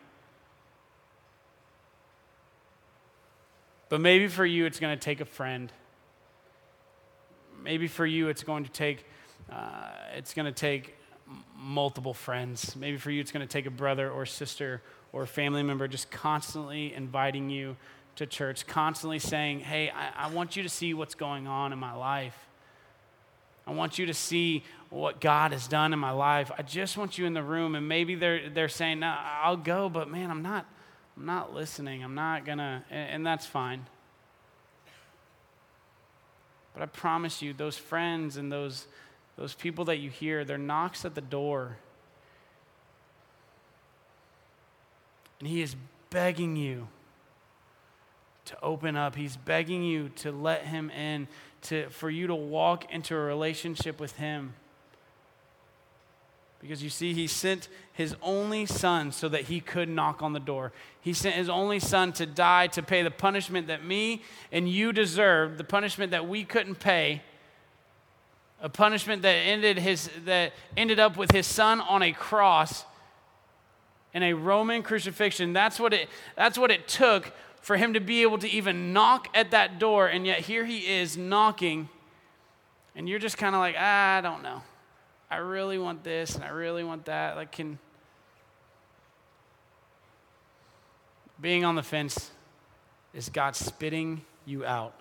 But 3.89 4.01
maybe 4.01 4.29
for 4.29 4.45
you, 4.45 4.67
it's 4.67 4.79
going 4.79 4.97
to 4.97 5.03
take 5.03 5.21
a 5.21 5.25
friend. 5.27 5.73
Maybe 7.63 7.89
for 7.89 8.05
you, 8.05 8.29
it's 8.29 8.43
going 8.43 8.65
to 8.65 8.71
take 8.71 9.07
uh, 9.51 9.89
it's 10.15 10.35
going 10.35 10.47
to 10.47 10.53
take 10.53 10.95
multiple 11.57 12.13
friends. 12.13 12.77
Maybe 12.77 12.99
for 12.99 13.11
you, 13.11 13.23
it's 13.23 13.33
going 13.33 13.47
to 13.47 13.51
take 13.51 13.65
a 13.65 13.71
brother 13.71 14.11
or 14.11 14.27
sister 14.27 14.83
or 15.11 15.23
a 15.23 15.27
family 15.27 15.63
member 15.63 15.89
just 15.89 16.11
constantly 16.11 16.93
inviting 16.93 17.49
you 17.49 17.77
to 18.17 18.27
church, 18.27 18.67
constantly 18.67 19.19
saying, 19.19 19.61
Hey, 19.61 19.91
I, 19.91 20.27
I 20.27 20.31
want 20.31 20.57
you 20.57 20.63
to 20.63 20.69
see 20.69 20.95
what's 20.95 21.15
going 21.15 21.47
on 21.47 21.73
in 21.73 21.79
my 21.79 21.95
life. 21.95 22.37
I 23.67 23.73
want 23.73 23.99
you 23.99 24.07
to 24.07 24.15
see 24.15 24.65
what 24.91 25.21
God 25.21 25.53
has 25.53 25.69
done 25.69 25.93
in 25.93 25.99
my 25.99 26.11
life. 26.11 26.51
I 26.57 26.63
just 26.63 26.97
want 26.97 27.17
you 27.17 27.27
in 27.27 27.33
the 27.33 27.43
room. 27.43 27.75
And 27.75 27.89
maybe 27.89 28.15
they're, 28.15 28.51
they're 28.51 28.69
saying, 28.69 29.01
No, 29.01 29.15
I'll 29.17 29.57
go, 29.57 29.89
but 29.89 30.11
man, 30.11 30.31
I'm 30.31 30.43
not, 30.43 30.67
I'm 31.17 31.27
not 31.27 31.55
listening. 31.55 32.03
I'm 32.03 32.15
not 32.15 32.45
going 32.45 32.59
to, 32.59 32.83
and 32.91 33.25
that's 33.25 33.47
fine. 33.47 33.87
But 36.75 36.83
I 36.83 36.87
promise 36.87 37.43
you, 37.43 37.53
those 37.53 37.77
friends 37.77 38.37
and 38.37 38.51
those, 38.51 38.87
those 39.37 39.55
people 39.55 39.85
that 39.87 39.99
you 39.99 40.11
hear, 40.11 40.45
they're 40.45 40.59
knocks 40.59 41.05
at 41.05 41.15
the 41.15 41.21
door. 41.21 41.77
And 45.39 45.49
He 45.49 45.63
is 45.63 45.77
begging 46.11 46.57
you 46.57 46.89
to 48.47 48.57
open 48.63 48.97
up. 48.97 49.15
He's 49.15 49.37
begging 49.37 49.83
you 49.83 50.09
to 50.17 50.33
let 50.33 50.67
him 50.67 50.91
in, 50.91 51.29
to, 51.63 51.89
for 51.91 52.11
you 52.11 52.27
to 52.27 52.35
walk 52.35 52.93
into 52.93 53.15
a 53.15 53.21
relationship 53.21 54.01
with 54.01 54.17
him. 54.17 54.55
Because 56.61 56.83
you 56.83 56.91
see, 56.91 57.13
he 57.13 57.27
sent 57.27 57.69
his 57.93 58.15
only 58.23 58.67
son 58.67 59.11
so 59.11 59.29
that 59.29 59.43
he 59.43 59.59
could 59.59 59.89
knock 59.89 60.23
on 60.23 60.33
the 60.33 60.41
door. 60.41 60.73
He 61.01 61.13
sent 61.13 61.35
his 61.35 61.49
only 61.49 61.81
son 61.81 62.13
to 62.15 62.27
die 62.27 62.69
to 62.69 62.83
pay 62.83 63.03
the 63.03 63.11
punishment 63.11 63.67
that 63.67 63.85
me 63.85 64.23
and 64.53 64.69
you 64.69 64.93
deserved, 64.93 65.59
the 65.59 65.65
punishment 65.65 66.13
that 66.13 66.29
we 66.29 66.45
couldn't 66.45 66.77
pay. 66.77 67.23
A 68.61 68.69
punishment 68.69 69.23
that 69.23 69.35
ended, 69.35 69.77
his, 69.77 70.09
that 70.25 70.53
ended 70.77 71.01
up 71.01 71.17
with 71.17 71.33
his 71.33 71.49
son 71.49 71.81
on 71.81 72.01
a 72.01 72.13
cross 72.13 72.85
in 74.15 74.23
a 74.23 74.35
Roman 74.35 74.85
crucifixion. 74.85 75.53
That's 75.53 75.81
what 75.81 75.93
it, 75.93 76.09
that's 76.37 76.57
what 76.57 76.71
it 76.71 76.87
took 76.87 77.33
for 77.63 77.77
him 77.77 77.95
to 77.95 78.01
be 78.01 78.23
able 78.23 78.39
to 78.39 78.51
even 78.51 78.93
knock 78.93 79.29
at 79.35 79.53
that 79.53 79.79
door. 79.79 80.09
And 80.09 80.27
yet 80.27 80.41
here 80.41 80.67
he 80.67 80.81
is 80.81 81.17
knocking, 81.17 81.89
and 82.95 83.09
you're 83.09 83.19
just 83.19 83.39
kind 83.39 83.55
of 83.55 83.61
like, 83.61 83.77
ah, 83.79 84.19
I 84.19 84.21
don't 84.21 84.43
know. 84.43 84.63
I 85.31 85.37
really 85.37 85.79
want 85.79 86.05
this 86.05 86.35
and 86.35 86.45
I 86.45 86.49
really 86.49 86.85
want 86.85 87.07
that. 87.07 87.37
Like, 87.37 87.53
can. 87.53 87.79
Being 91.41 91.65
on 91.65 91.75
the 91.75 91.83
fence 91.83 92.31
is 93.15 93.31
God 93.31 93.57
spitting 93.57 94.21
you 94.45 94.67
out. 94.67 94.95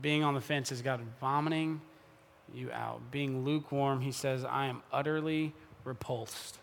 Being 0.00 0.22
on 0.22 0.34
the 0.34 0.40
fence 0.40 0.70
is 0.70 0.80
God 0.80 1.00
vomiting 1.20 1.80
you 2.54 2.70
out. 2.70 3.00
Being 3.10 3.44
lukewarm, 3.44 4.00
he 4.00 4.12
says, 4.12 4.44
I 4.44 4.66
am 4.66 4.82
utterly 4.92 5.52
repulsed. 5.84 6.58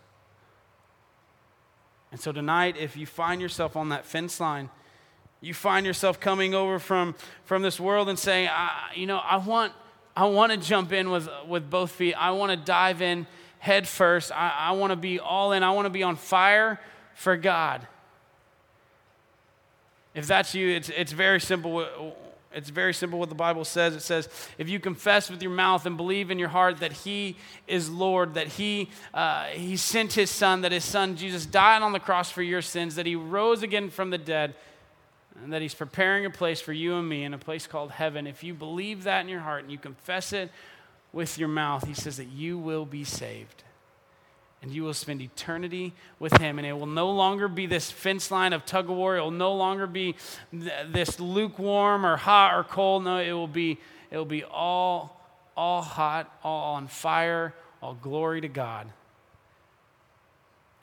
And 2.10 2.20
so 2.20 2.32
tonight, 2.32 2.76
if 2.78 2.96
you 2.96 3.06
find 3.06 3.40
yourself 3.40 3.76
on 3.76 3.90
that 3.90 4.04
fence 4.04 4.40
line, 4.40 4.70
you 5.40 5.54
find 5.54 5.86
yourself 5.86 6.18
coming 6.18 6.54
over 6.54 6.78
from, 6.78 7.14
from 7.44 7.62
this 7.62 7.78
world 7.78 8.08
and 8.08 8.18
saying, 8.18 8.48
you 8.94 9.06
know, 9.06 9.18
I 9.18 9.36
want, 9.36 9.72
I 10.16 10.26
want 10.26 10.52
to 10.52 10.58
jump 10.58 10.92
in 10.92 11.10
with, 11.10 11.28
with 11.46 11.70
both 11.70 11.92
feet. 11.92 12.14
I 12.14 12.32
want 12.32 12.50
to 12.50 12.56
dive 12.56 13.02
in 13.02 13.26
head 13.58 13.86
first. 13.86 14.32
I, 14.32 14.52
I 14.58 14.72
want 14.72 14.90
to 14.90 14.96
be 14.96 15.20
all 15.20 15.52
in. 15.52 15.62
I 15.62 15.70
want 15.72 15.86
to 15.86 15.90
be 15.90 16.02
on 16.02 16.16
fire 16.16 16.80
for 17.14 17.36
God. 17.36 17.86
If 20.14 20.26
that's 20.26 20.54
you, 20.54 20.70
it's, 20.70 20.88
it's 20.88 21.12
very 21.12 21.40
simple. 21.40 22.14
It's 22.52 22.70
very 22.70 22.94
simple 22.94 23.18
what 23.18 23.28
the 23.28 23.34
Bible 23.34 23.64
says. 23.64 23.94
It 23.94 24.00
says, 24.00 24.28
if 24.56 24.68
you 24.68 24.80
confess 24.80 25.30
with 25.30 25.42
your 25.42 25.52
mouth 25.52 25.84
and 25.84 25.96
believe 25.96 26.30
in 26.30 26.38
your 26.38 26.48
heart 26.48 26.78
that 26.78 26.92
He 26.92 27.36
is 27.66 27.90
Lord, 27.90 28.34
that 28.34 28.48
He, 28.48 28.88
uh, 29.12 29.44
he 29.46 29.76
sent 29.76 30.14
His 30.14 30.30
Son, 30.30 30.62
that 30.62 30.72
His 30.72 30.84
Son 30.84 31.16
Jesus 31.16 31.44
died 31.44 31.82
on 31.82 31.92
the 31.92 32.00
cross 32.00 32.30
for 32.30 32.42
your 32.42 32.62
sins, 32.62 32.94
that 32.94 33.04
He 33.04 33.16
rose 33.16 33.62
again 33.62 33.90
from 33.90 34.10
the 34.10 34.18
dead, 34.18 34.54
and 35.42 35.52
that 35.52 35.60
He's 35.60 35.74
preparing 35.74 36.24
a 36.24 36.30
place 36.30 36.60
for 36.60 36.72
you 36.72 36.96
and 36.96 37.06
me 37.06 37.22
in 37.22 37.34
a 37.34 37.38
place 37.38 37.66
called 37.66 37.90
heaven. 37.90 38.26
If 38.26 38.42
you 38.42 38.54
believe 38.54 39.04
that 39.04 39.20
in 39.20 39.28
your 39.28 39.40
heart 39.40 39.64
and 39.64 39.70
you 39.70 39.78
confess 39.78 40.32
it 40.32 40.50
with 41.12 41.38
your 41.38 41.48
mouth, 41.48 41.86
He 41.86 41.94
says 41.94 42.16
that 42.16 42.28
you 42.28 42.56
will 42.56 42.86
be 42.86 43.04
saved 43.04 43.62
and 44.62 44.72
you 44.72 44.82
will 44.82 44.94
spend 44.94 45.20
eternity 45.20 45.92
with 46.18 46.36
him. 46.38 46.58
And 46.58 46.66
it 46.66 46.72
will 46.72 46.86
no 46.86 47.10
longer 47.10 47.48
be 47.48 47.66
this 47.66 47.90
fence 47.90 48.30
line 48.30 48.52
of 48.52 48.66
tug 48.66 48.90
of 48.90 48.96
war. 48.96 49.16
It 49.16 49.20
will 49.20 49.30
no 49.30 49.54
longer 49.54 49.86
be 49.86 50.16
th- 50.50 50.72
this 50.88 51.20
lukewarm 51.20 52.04
or 52.04 52.16
hot 52.16 52.54
or 52.54 52.64
cold. 52.64 53.04
No, 53.04 53.18
it 53.18 53.32
will 53.32 53.46
be, 53.46 53.78
it 54.10 54.16
will 54.16 54.24
be 54.24 54.44
all, 54.44 55.20
all 55.56 55.82
hot, 55.82 56.32
all 56.42 56.74
on 56.74 56.88
fire, 56.88 57.54
all 57.80 57.94
glory 57.94 58.40
to 58.40 58.48
God. 58.48 58.88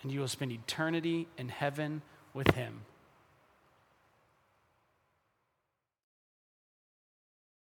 And 0.04 0.12
you 0.12 0.20
will 0.22 0.28
spend 0.28 0.52
eternity 0.52 1.28
in 1.38 1.50
heaven 1.50 2.02
with 2.34 2.52
him. 2.52 2.82